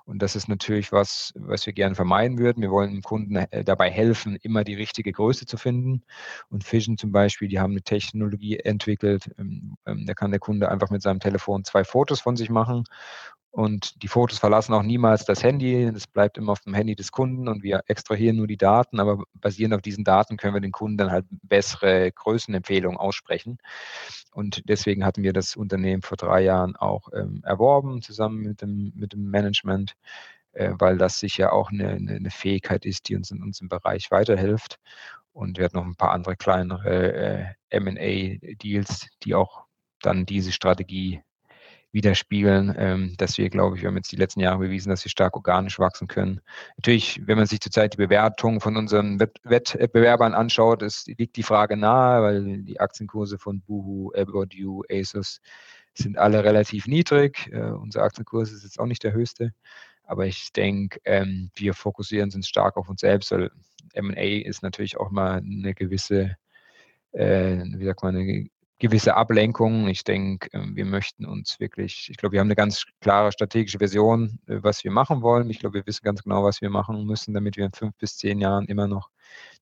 [0.05, 2.61] Und das ist natürlich was, was wir gerne vermeiden würden.
[2.61, 6.03] Wir wollen dem Kunden äh, dabei helfen, immer die richtige Größe zu finden.
[6.51, 9.31] Und Fission zum Beispiel, die haben eine Technologie entwickelt.
[9.39, 12.85] Ähm, ähm, da kann der Kunde einfach mit seinem Telefon zwei Fotos von sich machen
[13.55, 15.85] und die Fotos verlassen auch niemals das Handy.
[15.85, 18.99] Es bleibt immer auf dem Handy des Kunden und wir extrahieren nur die Daten.
[18.99, 23.59] Aber basierend auf diesen Daten können wir den Kunden dann halt bessere Größenempfehlungen aussprechen.
[24.33, 28.93] Und deswegen hatten wir das Unternehmen vor drei Jahren auch ähm, erworben, zusammen mit dem,
[28.97, 29.95] mit dem Management,
[30.55, 34.81] äh, weil das sicher auch eine, eine, Fähigkeit ist, die uns in unserem Bereich weiterhilft.
[35.33, 39.67] Und wir hatten noch ein paar andere kleinere äh, MA-Deals, die auch
[40.01, 41.23] dann diese Strategie
[41.95, 45.11] widerspiegeln, ähm, dass wir, glaube ich, wir haben jetzt die letzten Jahre bewiesen, dass wir
[45.11, 46.41] stark organisch wachsen können.
[46.77, 51.77] Natürlich, wenn man sich zurzeit die Bewertung von unseren Wettbewerbern anschaut, es liegt die Frage
[51.77, 55.41] nahe, weil die Aktienkurse von Boohoo, About You, Asus
[55.95, 57.49] sind alle relativ niedrig.
[57.53, 59.53] Äh, unser Aktienkurs ist jetzt auch nicht der höchste.
[60.03, 63.51] Aber ich denke, ähm, wir fokussieren uns stark auf uns selbst, weil
[63.95, 66.37] MA ist natürlich auch mal eine gewisse,
[67.13, 68.49] äh, wie sagt man, eine
[68.79, 69.89] gewisse Ablenkungen.
[69.89, 73.79] Ich denke, ähm, wir möchten uns wirklich, ich glaube, wir haben eine ganz klare strategische
[73.79, 75.51] Version, äh, was wir machen wollen.
[75.51, 78.17] Ich glaube, wir wissen ganz genau, was wir machen müssen, damit wir in fünf bis
[78.17, 79.11] zehn Jahren immer noch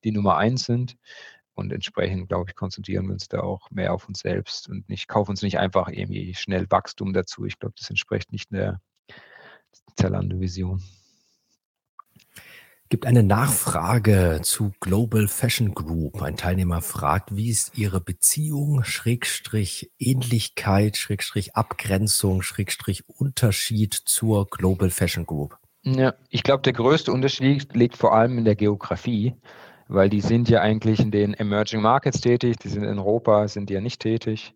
[0.05, 0.97] die Nummer eins sind.
[1.55, 5.07] Und entsprechend, glaube ich, konzentrieren wir uns da auch mehr auf uns selbst und nicht,
[5.07, 7.45] kaufen uns nicht einfach irgendwie schnell Wachstum dazu.
[7.45, 8.81] Ich glaube, das entspricht nicht der
[9.97, 10.83] Zalando-Vision
[12.93, 16.21] gibt eine Nachfrage zu Global Fashion Group.
[16.21, 24.91] Ein Teilnehmer fragt, wie ist Ihre Beziehung, Schrägstrich Ähnlichkeit, Schrägstrich Abgrenzung, Schrägstrich Unterschied zur Global
[24.91, 25.57] Fashion Group?
[25.85, 29.37] Ja, ich glaube, der größte Unterschied liegt vor allem in der Geografie,
[29.89, 33.71] weil die sind ja eigentlich in den Emerging Markets tätig, die sind in Europa, sind
[33.71, 34.55] ja nicht tätig.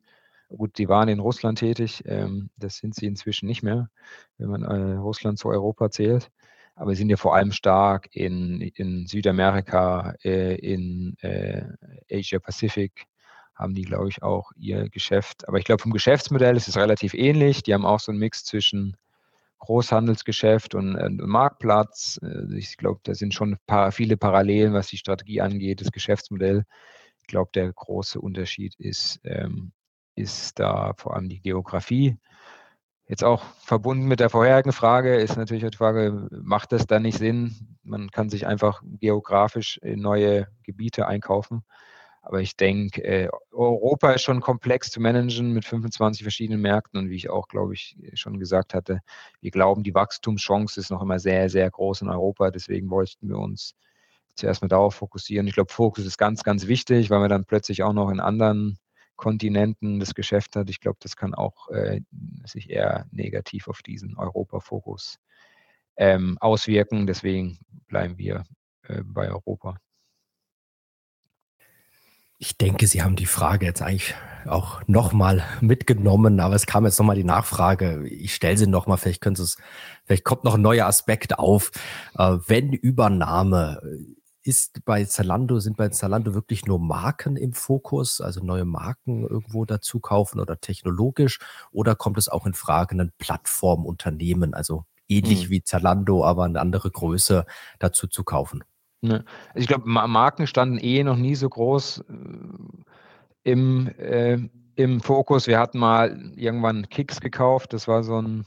[0.51, 3.89] Gut, die waren in Russland tätig, ähm, das sind sie inzwischen nicht mehr,
[4.37, 6.31] wenn man äh, Russland zu Europa zählt
[6.77, 11.65] aber sie sind ja vor allem stark in, in Südamerika, äh, in äh,
[12.11, 13.07] Asia Pacific,
[13.55, 15.49] haben die, glaube ich, auch ihr Geschäft.
[15.49, 17.63] Aber ich glaube, vom Geschäftsmodell ist es relativ ähnlich.
[17.63, 18.97] Die haben auch so einen Mix zwischen
[19.59, 22.21] Großhandelsgeschäft und, und Marktplatz.
[22.23, 26.65] Äh, ich glaube, da sind schon paar, viele Parallelen, was die Strategie angeht, das Geschäftsmodell.
[27.21, 29.73] Ich glaube, der große Unterschied ist, ähm,
[30.15, 32.19] ist da vor allem die Geografie.
[33.09, 37.19] Jetzt auch verbunden mit der vorherigen Frage ist natürlich die Frage, macht es dann nicht
[37.19, 37.79] Sinn?
[37.85, 41.63] Man kann sich einfach geografisch in neue Gebiete einkaufen.
[42.23, 46.99] Aber ich denke, äh, Europa ist schon komplex zu managen mit 25 verschiedenen Märkten.
[46.99, 49.01] Und wie ich auch, glaube ich, schon gesagt hatte,
[49.41, 52.51] wir glauben, die Wachstumschance ist noch immer sehr, sehr groß in Europa.
[52.51, 53.77] Deswegen wollten wir uns
[54.35, 55.47] zuerst mal darauf fokussieren.
[55.47, 58.79] Ich glaube, Fokus ist ganz, ganz wichtig, weil wir dann plötzlich auch noch in anderen
[59.17, 60.71] Kontinenten das Geschäft hat.
[60.71, 62.01] Ich glaube, das kann auch äh,
[62.45, 65.19] sich eher negativ auf diesen Europa-Fokus
[65.97, 67.07] ähm, auswirken.
[67.07, 67.59] Deswegen
[67.89, 68.45] bleiben wir
[68.83, 69.79] äh, bei Europa.
[72.39, 74.15] Ich denke, Sie haben die Frage jetzt eigentlich
[74.45, 78.07] auch nochmal mitgenommen, aber es kam jetzt nochmal die Nachfrage.
[78.07, 79.57] Ich stelle sie nochmal, vielleicht können Sie es,
[80.05, 81.71] vielleicht kommt noch ein neuer Aspekt auf.
[82.19, 83.81] Äh, wenn Übernahme,
[84.47, 89.65] ist bei Zalando, sind bei Zalando wirklich nur Marken im Fokus, also neue Marken irgendwo
[89.65, 91.41] dazu kaufen oder technologisch?
[91.73, 95.51] Oder kommt es auch in Frage, ein Plattformunternehmen, also ähnlich hm.
[95.51, 97.45] wie Zalando, aber eine andere Größe
[97.81, 98.63] dazu zu kaufen?
[99.01, 99.25] Ne.
[99.49, 104.39] Also ich glaube, Marken standen eh noch nie so groß äh, im, äh,
[104.77, 105.49] im Fokus.
[105.49, 108.47] Wir hatten mal irgendwann Kicks gekauft, das war so ein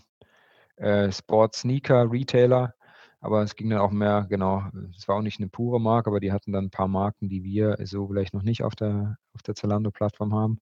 [0.78, 2.74] äh, Sport-Sneaker-Retailer
[3.22, 4.64] aber es ging dann auch mehr, genau,
[4.98, 7.44] es war auch nicht eine pure Marke, aber die hatten dann ein paar Marken, die
[7.44, 10.60] wir so vielleicht noch nicht auf der, auf der Zalando-Plattform haben.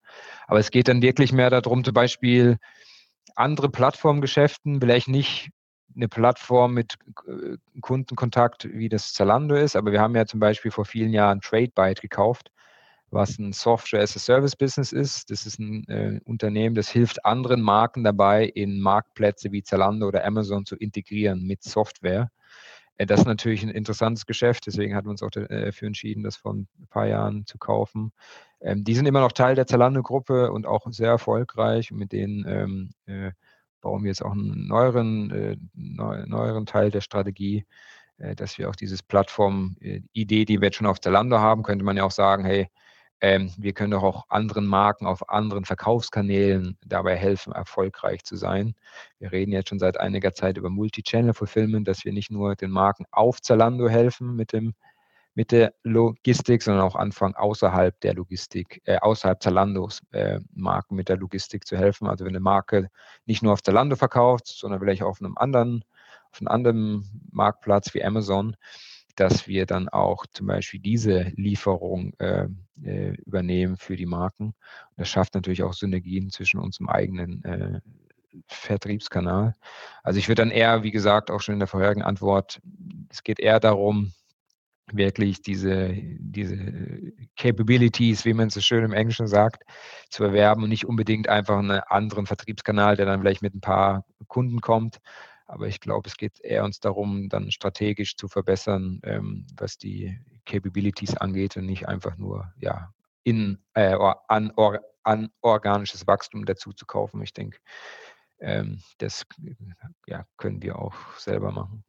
[0.47, 2.57] Aber es geht dann wirklich mehr darum, zum Beispiel
[3.35, 5.49] andere Plattformgeschäften, vielleicht nicht
[5.95, 6.95] eine Plattform mit
[7.27, 11.41] äh, Kundenkontakt, wie das Zalando ist, aber wir haben ja zum Beispiel vor vielen Jahren
[11.41, 12.51] TradeByte gekauft,
[13.09, 15.31] was ein Software-as-a-Service-Business ist.
[15.31, 20.25] Das ist ein äh, Unternehmen, das hilft anderen Marken dabei, in Marktplätze wie Zalando oder
[20.25, 22.31] Amazon zu integrieren mit Software.
[22.97, 26.35] Äh, das ist natürlich ein interessantes Geschäft, deswegen hatten wir uns auch dafür entschieden, das
[26.35, 28.11] vor ein paar Jahren zu kaufen.
[28.61, 31.91] Ähm, die sind immer noch Teil der Zalando-Gruppe und auch sehr erfolgreich.
[31.91, 33.31] Mit denen ähm, äh,
[33.81, 37.65] bauen wir jetzt auch einen neueren, äh, neueren Teil der Strategie,
[38.17, 41.97] äh, dass wir auch dieses Plattform-Idee, die wir jetzt schon auf Zalando haben, könnte man
[41.97, 42.69] ja auch sagen, hey,
[43.21, 48.75] ähm, wir können doch auch anderen Marken auf anderen Verkaufskanälen dabei helfen, erfolgreich zu sein.
[49.19, 52.71] Wir reden jetzt schon seit einiger Zeit über Multi-Channel Fulfillment, dass wir nicht nur den
[52.71, 54.73] Marken auf Zalando helfen mit dem
[55.33, 61.09] mit der Logistik, sondern auch anfangen, außerhalb der Logistik, äh, außerhalb Zalandos äh, Marken mit
[61.09, 62.07] der Logistik zu helfen.
[62.07, 62.89] Also wenn eine Marke
[63.27, 65.85] nicht nur auf Zalando verkauft, sondern vielleicht auf einem anderen
[66.31, 68.55] von anderem Marktplatz wie Amazon,
[69.19, 72.47] dass wir dann auch zum Beispiel diese Lieferung äh,
[72.83, 74.53] äh, übernehmen für die Marken.
[74.95, 77.81] Das schafft natürlich auch Synergien zwischen unserem eigenen äh,
[78.47, 79.55] Vertriebskanal.
[80.03, 82.61] Also ich würde dann eher, wie gesagt, auch schon in der vorherigen Antwort,
[83.09, 84.13] es geht eher darum,
[84.91, 86.55] wirklich diese, diese
[87.35, 89.63] Capabilities, wie man es so schön im Englischen sagt,
[90.09, 94.05] zu erwerben und nicht unbedingt einfach einen anderen Vertriebskanal, der dann vielleicht mit ein paar
[94.27, 94.99] Kunden kommt.
[95.47, 100.19] Aber ich glaube, es geht eher uns darum, dann strategisch zu verbessern, ähm, was die
[100.45, 102.93] Capabilities angeht und nicht einfach nur ja,
[103.23, 107.21] in, äh, an, or, an organisches Wachstum dazu zu kaufen.
[107.21, 107.59] Ich denke,
[108.39, 109.25] ähm, das
[110.05, 111.85] ja, können wir auch selber machen.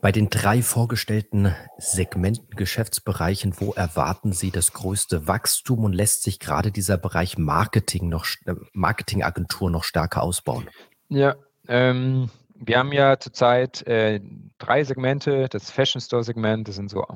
[0.00, 6.40] Bei den drei vorgestellten Segmenten, Geschäftsbereichen, wo erwarten Sie das größte Wachstum und lässt sich
[6.40, 10.68] gerade dieser Bereich Marketing noch, äh, Marketingagentur noch stärker ausbauen?
[11.08, 11.36] Ja,
[11.70, 14.20] ähm, wir haben ja zurzeit äh,
[14.58, 15.48] drei Segmente.
[15.48, 17.06] Das Fashion Store Segment, das sind so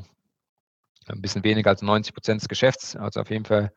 [1.09, 3.73] ein bisschen weniger als 90 Prozent des Geschäfts, also auf jeden Fall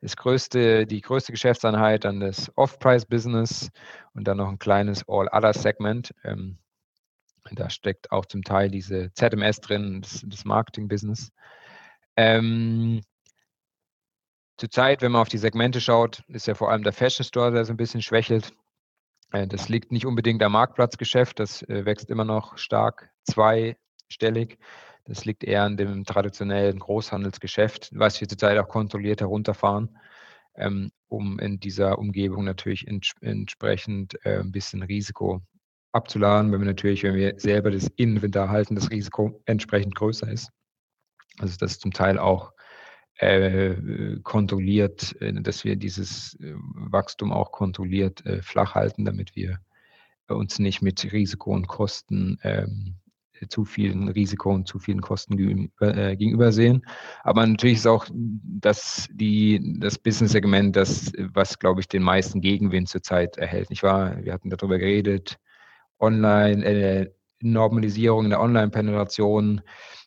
[0.00, 3.70] das größte, die größte Geschäftseinheit, dann das Off-Price-Business
[4.14, 6.14] und dann noch ein kleines All-Other-Segment.
[6.24, 6.58] Ähm,
[7.52, 11.32] da steckt auch zum Teil diese ZMS drin, das, das Marketing-Business.
[12.16, 13.00] Ähm,
[14.56, 17.64] zurzeit, wenn man auf die Segmente schaut, ist ja vor allem der Fashion Store, der
[17.64, 18.52] so ein bisschen schwächelt.
[19.32, 24.58] Äh, das liegt nicht unbedingt am Marktplatzgeschäft, das äh, wächst immer noch stark zweistellig.
[25.04, 29.98] Das liegt eher an dem traditionellen Großhandelsgeschäft, was wir zurzeit auch kontrolliert herunterfahren,
[30.54, 35.40] ähm, um in dieser Umgebung natürlich entsprechend äh, ein bisschen Risiko
[35.92, 40.50] abzuladen, weil wir natürlich, wenn wir selber das Inventar halten, das Risiko entsprechend größer ist.
[41.38, 42.52] Also das zum Teil auch
[44.22, 49.58] kontrolliert, äh, dass wir dieses äh, Wachstum auch kontrolliert äh, flach halten, damit wir
[50.28, 52.94] uns nicht mit Risiko und Kosten ähm,
[53.48, 56.86] zu vielen Risiko und zu vielen Kosten gegenüber, äh, gegenüber sehen.
[57.24, 63.38] Aber natürlich ist auch das, das Business-Segment das, was, glaube ich, den meisten Gegenwind zurzeit
[63.38, 63.70] erhält.
[63.70, 64.22] Nicht wahr?
[64.22, 65.38] Wir hatten darüber geredet,
[65.98, 67.10] Online, äh,
[67.40, 69.62] Normalisierung in der Online-Penetration.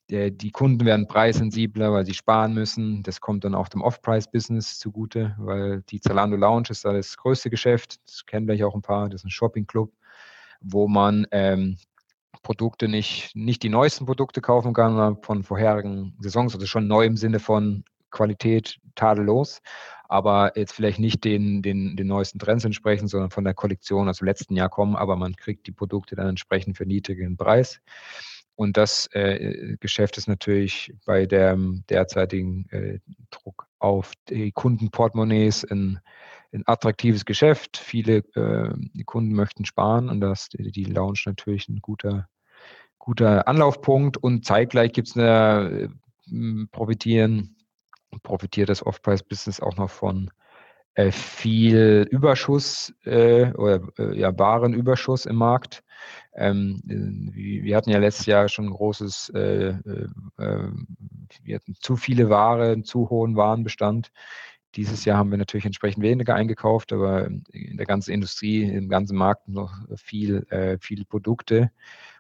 [0.10, 3.04] Die Kunden werden preissensibler, weil sie sparen müssen.
[3.04, 7.50] Das kommt dann auch dem Off-Price-Business zugute, weil die Zalando Lounge ist da das größte
[7.50, 8.00] Geschäft.
[8.06, 9.10] Das kennen vielleicht auch ein paar.
[9.10, 9.92] Das ist ein Shopping-Club,
[10.60, 11.78] wo man ähm,
[12.44, 17.06] Produkte nicht, nicht die neuesten Produkte kaufen kann, sondern von vorherigen Saisons, also schon neu
[17.06, 19.62] im Sinne von Qualität tadellos,
[20.08, 24.20] aber jetzt vielleicht nicht den, den, den neuesten Trends entsprechen, sondern von der Kollektion aus
[24.20, 27.82] dem letzten Jahr kommen, aber man kriegt die Produkte dann entsprechend für niedrigen Preis.
[28.56, 33.00] Und das äh, Geschäft ist natürlich bei dem derzeitigen äh,
[33.32, 36.00] Druck auf die Kundenportemonnaies ein,
[36.52, 37.78] ein attraktives Geschäft.
[37.78, 42.30] Viele äh, Kunden möchten sparen und das die, Lounge natürlich ein guter,
[43.00, 44.18] guter Anlaufpunkt.
[44.18, 45.90] Und zeitgleich gibt es eine
[46.32, 47.56] äh, profitieren,
[48.22, 50.30] profitiert das Off-Price-Business auch noch von
[51.12, 55.84] viel Überschuss äh, oder äh, ja, Warenüberschuss im Markt.
[56.36, 60.08] Ähm, wir hatten ja letztes Jahr schon ein großes, äh, äh,
[61.44, 64.12] wir hatten zu viele Ware, einen zu hohen Warenbestand.
[64.76, 69.18] Dieses Jahr haben wir natürlich entsprechend weniger eingekauft, aber in der ganzen Industrie, im ganzen
[69.18, 71.72] Markt noch viel, äh, viele Produkte.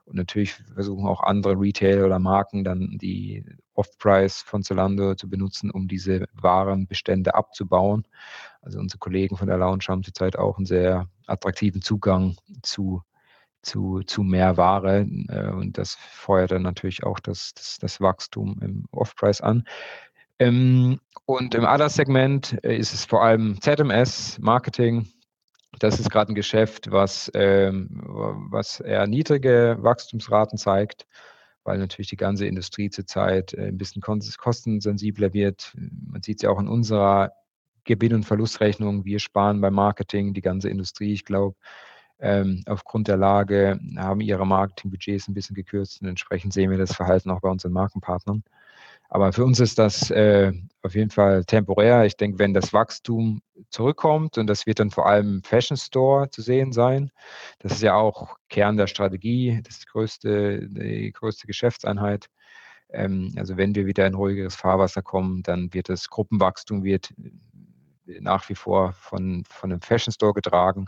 [0.06, 3.44] Und natürlich versuchen auch andere Retailer oder Marken dann die
[3.74, 8.06] Off-Price von Zalando zu benutzen, um diese Warenbestände abzubauen.
[8.64, 13.02] Also unsere Kollegen von der Lounge haben zurzeit auch einen sehr attraktiven Zugang zu,
[13.62, 15.06] zu, zu mehr Ware.
[15.28, 19.66] Äh, und das feuert dann natürlich auch das, das, das Wachstum im Off-Price an.
[20.40, 25.08] Ähm, und im Other-Segment äh, ist es vor allem ZMS, Marketing.
[25.80, 28.02] Das ist gerade ein Geschäft, was, ähm,
[28.50, 31.08] was eher niedrige Wachstumsraten zeigt,
[31.64, 35.74] weil natürlich die ganze Industrie zurzeit äh, ein bisschen kostensensibler wird.
[35.76, 37.34] Man sieht es ja auch in unserer
[37.84, 39.06] Gewinn- und Verlustrechnung.
[39.06, 41.56] Wir sparen beim Marketing, die ganze Industrie, ich glaube,
[42.20, 46.96] ähm, aufgrund der Lage haben ihre Marketingbudgets ein bisschen gekürzt und entsprechend sehen wir das
[46.96, 48.44] Verhalten auch bei unseren Markenpartnern.
[49.10, 52.06] Aber für uns ist das äh, auf jeden Fall temporär.
[52.06, 56.30] Ich denke, wenn das Wachstum zurückkommt, und das wird dann vor allem im Fashion Store
[56.30, 57.12] zu sehen sein,
[57.60, 62.28] das ist ja auch Kern der Strategie, das ist größte, die größte Geschäftseinheit.
[62.90, 67.14] Ähm, also wenn wir wieder in ruhigeres Fahrwasser kommen, dann wird das Gruppenwachstum wird
[68.06, 70.88] nach wie vor von, von einem Fashion Store getragen.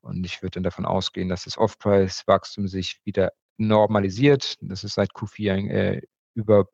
[0.00, 4.56] Und ich würde dann davon ausgehen, dass das Off-Price-Wachstum sich wieder normalisiert.
[4.60, 6.02] Das ist seit Q4 äh,
[6.34, 6.66] über,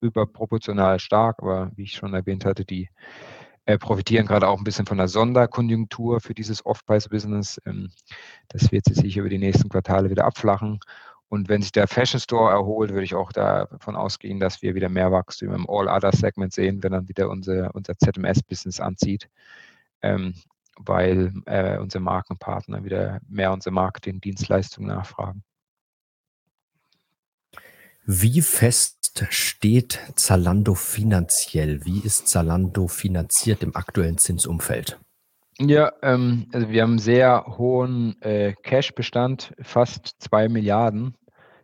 [0.00, 2.88] überproportional stark, aber wie ich schon erwähnt hatte, die
[3.66, 7.60] äh, profitieren gerade auch ein bisschen von der Sonderkonjunktur für dieses Off-Price-Business.
[7.66, 7.90] Ähm,
[8.48, 10.80] das wird sich über die nächsten Quartale wieder abflachen.
[11.30, 14.88] Und wenn sich der Fashion Store erholt, würde ich auch davon ausgehen, dass wir wieder
[14.88, 19.30] mehr Wachstum im All-Other-Segment sehen, wenn dann wieder unser, unser ZMS-Business anzieht,
[20.02, 20.34] ähm,
[20.76, 25.44] weil äh, unsere Markenpartner wieder mehr unsere Marketing-Dienstleistungen nachfragen.
[28.04, 31.84] Wie fest steht Zalando finanziell?
[31.84, 34.98] Wie ist Zalando finanziert im aktuellen Zinsumfeld?
[35.60, 41.14] Ja, ähm, also wir haben einen sehr hohen äh, Cash-Bestand, fast zwei Milliarden.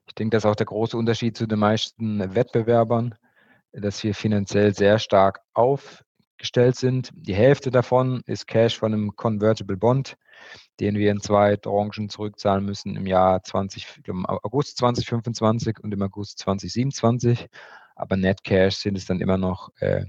[0.06, 3.14] Ich denke, das ist auch der große Unterschied zu den meisten Wettbewerbern,
[3.72, 7.10] dass wir finanziell sehr stark aufgestellt sind.
[7.14, 10.16] Die Hälfte davon ist Cash von einem Convertible Bond,
[10.80, 16.02] den wir in zwei Tranchen zurückzahlen müssen im Jahr 20, im August 2025 und im
[16.02, 17.48] August 2027.
[17.96, 20.04] Aber Net Cash sind es dann immer noch äh,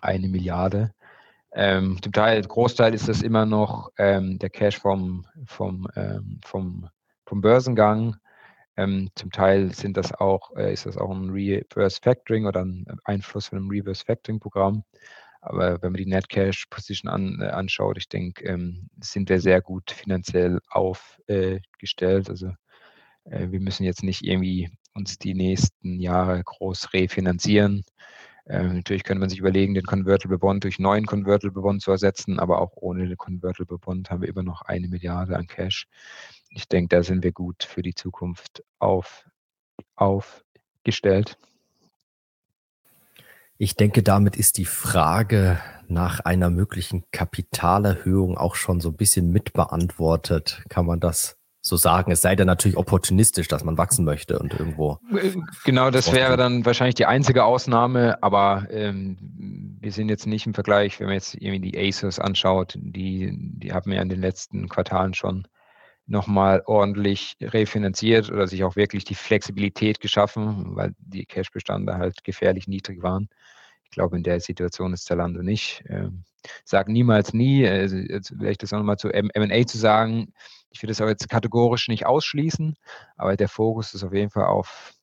[0.00, 0.92] eine Milliarde.
[1.52, 6.88] Ähm, zum Teil, Großteil ist das immer noch ähm, der Cash vom, vom, ähm, vom,
[7.24, 8.16] vom Börsengang.
[8.76, 12.86] Ähm, zum Teil sind das auch, äh, ist das auch ein Reverse Factoring oder ein
[13.04, 14.84] Einfluss von einem Reverse Factoring Programm.
[15.40, 19.40] Aber wenn man die Net Cash Position an, äh, anschaut, ich denke, ähm, sind wir
[19.40, 22.28] sehr gut finanziell aufgestellt.
[22.28, 22.48] Also
[23.24, 27.84] äh, wir müssen jetzt nicht irgendwie uns die nächsten Jahre groß refinanzieren.
[28.48, 32.38] Ähm, natürlich könnte man sich überlegen, den Convertible Bond durch neuen Convertible Bond zu ersetzen,
[32.38, 35.86] aber auch ohne den Convertible Bond haben wir immer noch eine Milliarde an Cash.
[36.56, 39.28] Ich denke, da sind wir gut für die Zukunft auf,
[39.94, 41.36] aufgestellt.
[43.58, 49.30] Ich denke, damit ist die Frage nach einer möglichen Kapitalerhöhung auch schon so ein bisschen
[49.32, 50.64] mitbeantwortet.
[50.70, 52.10] Kann man das so sagen.
[52.10, 54.98] Es sei denn natürlich opportunistisch, dass man wachsen möchte und irgendwo.
[55.64, 59.18] Genau, das wäre dann wahrscheinlich die einzige Ausnahme, aber ähm,
[59.80, 63.74] wir sind jetzt nicht im Vergleich, wenn man jetzt irgendwie die Aces anschaut, die, die
[63.74, 65.46] haben ja in den letzten Quartalen schon
[66.06, 72.68] nochmal ordentlich refinanziert oder sich auch wirklich die Flexibilität geschaffen, weil die Cashbestände halt gefährlich
[72.68, 73.28] niedrig waren.
[73.84, 75.82] Ich glaube, in der Situation ist Zalando nicht.
[75.88, 76.24] Ähm,
[76.64, 77.66] sag niemals nie.
[77.66, 80.32] Also jetzt vielleicht das auch nochmal zu M&A zu sagen.
[80.70, 82.76] Ich würde das auch jetzt kategorisch nicht ausschließen,
[83.16, 84.94] aber der Fokus ist auf jeden Fall auf,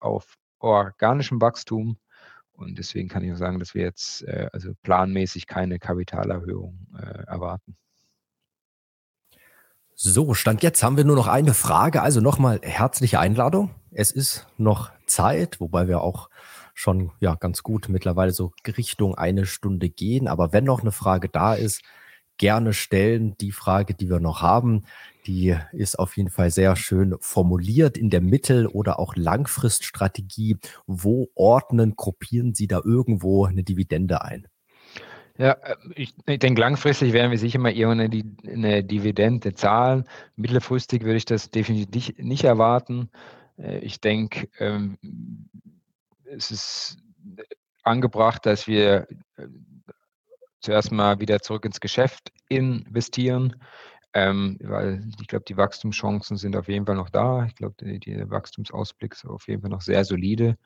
[0.00, 1.98] auf organischem Wachstum.
[2.52, 7.22] Und deswegen kann ich auch sagen, dass wir jetzt äh, also planmäßig keine Kapitalerhöhung äh,
[7.28, 7.76] erwarten.
[10.00, 12.02] So, Stand jetzt haben wir nur noch eine Frage.
[12.02, 13.70] Also nochmal herzliche Einladung.
[13.90, 16.30] Es ist noch Zeit, wobei wir auch
[16.72, 20.28] schon ja ganz gut mittlerweile so Richtung eine Stunde gehen.
[20.28, 21.82] Aber wenn noch eine Frage da ist,
[22.36, 23.34] gerne stellen.
[23.40, 24.84] Die Frage, die wir noch haben,
[25.26, 30.58] die ist auf jeden Fall sehr schön formuliert in der Mittel- oder auch Langfriststrategie.
[30.86, 34.46] Wo ordnen, gruppieren Sie da irgendwo eine Dividende ein?
[35.38, 40.04] Ja, äh, ich, ich denke, langfristig werden wir sicher mal irgendeine eine Dividende zahlen.
[40.36, 43.08] Mittelfristig würde ich das definitiv nicht erwarten.
[43.56, 44.98] Äh, ich denke, ähm,
[46.24, 46.98] es ist
[47.84, 49.46] angebracht, dass wir äh,
[50.60, 53.56] zuerst mal wieder zurück ins Geschäft investieren,
[54.14, 57.44] ähm, weil ich glaube, die Wachstumschancen sind auf jeden Fall noch da.
[57.46, 60.56] Ich glaube, der Wachstumsausblick ist auf jeden Fall noch sehr solide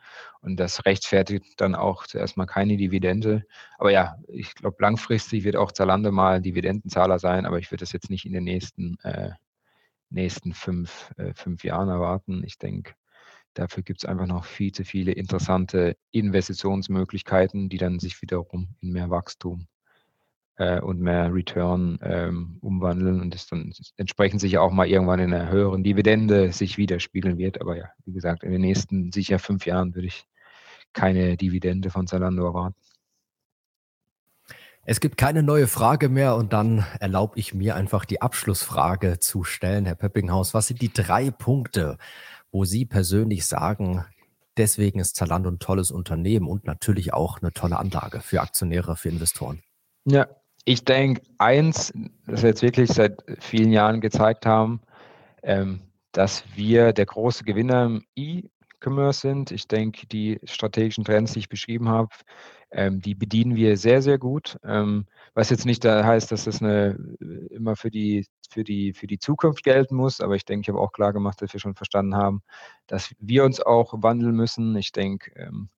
[0.40, 3.44] und das rechtfertigt dann auch zuerst mal keine Dividende.
[3.78, 7.92] Aber ja, ich glaube, langfristig wird auch Zalando mal Dividendenzahler sein, aber ich würde das
[7.92, 9.30] jetzt nicht in den nächsten, äh,
[10.10, 12.44] nächsten fünf, äh, fünf Jahren erwarten.
[12.44, 12.94] Ich denke,
[13.54, 18.92] Dafür gibt es einfach noch viel zu viele interessante Investitionsmöglichkeiten, die dann sich wiederum in
[18.92, 19.66] mehr Wachstum
[20.56, 25.32] äh, und mehr Return ähm, umwandeln und das dann entsprechend sich auch mal irgendwann in
[25.32, 27.60] einer höheren Dividende sich widerspiegeln wird.
[27.60, 30.24] Aber ja, wie gesagt, in den nächsten sicher fünf Jahren würde ich
[30.92, 32.76] keine Dividende von Zalando erwarten.
[34.84, 39.44] Es gibt keine neue Frage mehr und dann erlaube ich mir einfach die Abschlussfrage zu
[39.44, 40.54] stellen, Herr Pöppinghaus.
[40.54, 41.98] Was sind die drei Punkte,
[42.50, 44.04] wo Sie persönlich sagen,
[44.56, 49.08] deswegen ist Zalando ein tolles Unternehmen und natürlich auch eine tolle Anlage für Aktionäre, für
[49.08, 49.62] Investoren?
[50.04, 50.26] Ja,
[50.64, 51.92] ich denke, eins,
[52.26, 54.80] das wir jetzt wirklich seit vielen Jahren gezeigt haben,
[55.42, 55.80] ähm,
[56.12, 59.50] dass wir der große Gewinner im E-Commerce sind.
[59.50, 62.10] Ich denke, die strategischen Trends, die ich beschrieben habe,
[62.70, 64.56] ähm, die bedienen wir sehr, sehr gut.
[64.64, 66.96] Ähm, was jetzt nicht da heißt, dass das eine,
[67.50, 70.80] immer für die, für, die, für die Zukunft gelten muss, aber ich denke, ich habe
[70.80, 72.42] auch klar gemacht, dass wir schon verstanden haben,
[72.86, 74.76] dass wir uns auch wandeln müssen.
[74.76, 75.70] Ich denke, ähm,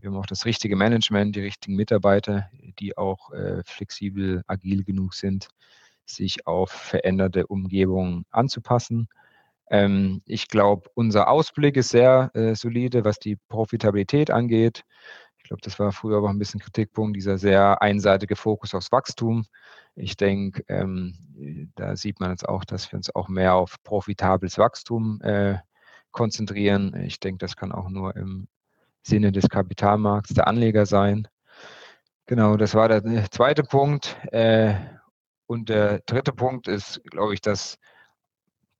[0.00, 5.14] wir haben auch das richtige Management, die richtigen Mitarbeiter, die auch äh, flexibel, agil genug
[5.14, 5.48] sind,
[6.04, 9.08] sich auf veränderte Umgebungen anzupassen.
[9.70, 14.84] Ähm, ich glaube, unser Ausblick ist sehr äh, solide, was die Profitabilität angeht.
[15.38, 19.44] Ich glaube, das war früher auch ein bisschen Kritikpunkt, dieser sehr einseitige Fokus aufs Wachstum.
[19.94, 24.58] Ich denke, ähm, da sieht man jetzt auch, dass wir uns auch mehr auf profitables
[24.58, 25.58] Wachstum äh,
[26.12, 26.94] konzentrieren.
[27.04, 28.48] Ich denke, das kann auch nur im
[29.02, 31.28] Sinne des Kapitalmarkts der Anleger sein.
[32.26, 34.16] Genau, das war der äh, zweite Punkt.
[34.32, 34.74] Äh,
[35.46, 37.78] und der dritte Punkt ist, glaube ich, dass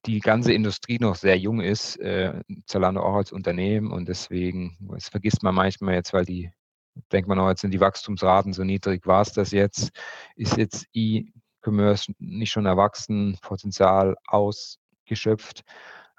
[0.07, 5.09] die ganze Industrie noch sehr jung ist, äh, Zalando auch als Unternehmen und deswegen, das
[5.09, 6.51] vergisst man manchmal jetzt, weil die,
[7.13, 9.91] denkt man auch, jetzt sind die Wachstumsraten so niedrig, war es das jetzt,
[10.35, 15.63] ist jetzt E-Commerce nicht schon erwachsen, Potenzial ausgeschöpft,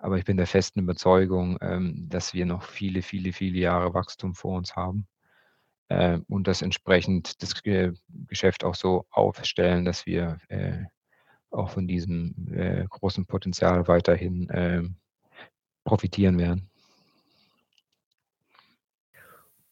[0.04, 4.36] aber ich bin der festen Überzeugung, ähm, dass wir noch viele, viele, viele Jahre Wachstum
[4.36, 5.08] vor uns haben
[5.88, 7.54] äh, und das entsprechend das
[8.28, 10.84] Geschäft auch so aufstellen, dass wir äh,
[11.52, 14.84] auch von diesem äh, großen Potenzial weiterhin äh,
[15.86, 16.70] profitieren werden.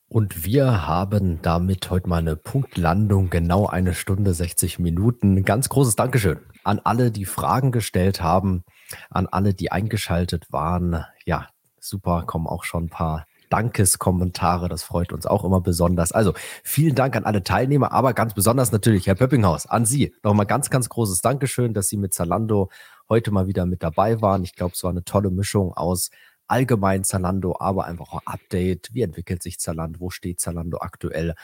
[0.07, 5.43] Und wir haben damit heute mal eine Punktlandung, genau eine Stunde 60 Minuten.
[5.43, 8.63] Ganz großes Dankeschön an alle, die Fragen gestellt haben,
[9.09, 11.05] an alle, die eingeschaltet waren.
[11.25, 14.69] Ja, super, kommen auch schon ein paar Dankeskommentare.
[14.69, 16.11] Das freut uns auch immer besonders.
[16.11, 16.33] Also
[16.63, 20.13] vielen Dank an alle Teilnehmer, aber ganz besonders natürlich Herr Pöppinghaus, an Sie.
[20.23, 22.69] Nochmal ganz, ganz großes Dankeschön, dass Sie mit Zalando
[23.09, 24.43] heute mal wieder mit dabei waren.
[24.43, 26.09] Ich glaube, es war eine tolle Mischung aus
[26.47, 28.93] allgemein Zalando, aber einfach auch Update.
[28.93, 29.99] Wie entwickelt sich Zalando?
[29.99, 31.35] Wo steht Zalando aktuell?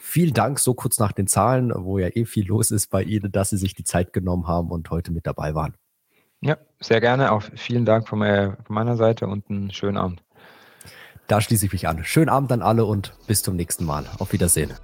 [0.00, 3.32] Vielen Dank, so kurz nach den Zahlen, wo ja eh viel los ist bei Ihnen,
[3.32, 5.74] dass Sie sich die Zeit genommen haben und heute mit dabei waren.
[6.44, 7.32] Ja, sehr gerne.
[7.32, 10.22] Auch vielen Dank von meiner Seite und einen schönen Abend.
[11.26, 12.04] Da schließe ich mich an.
[12.04, 14.04] Schönen Abend an alle und bis zum nächsten Mal.
[14.18, 14.74] Auf Wiedersehen.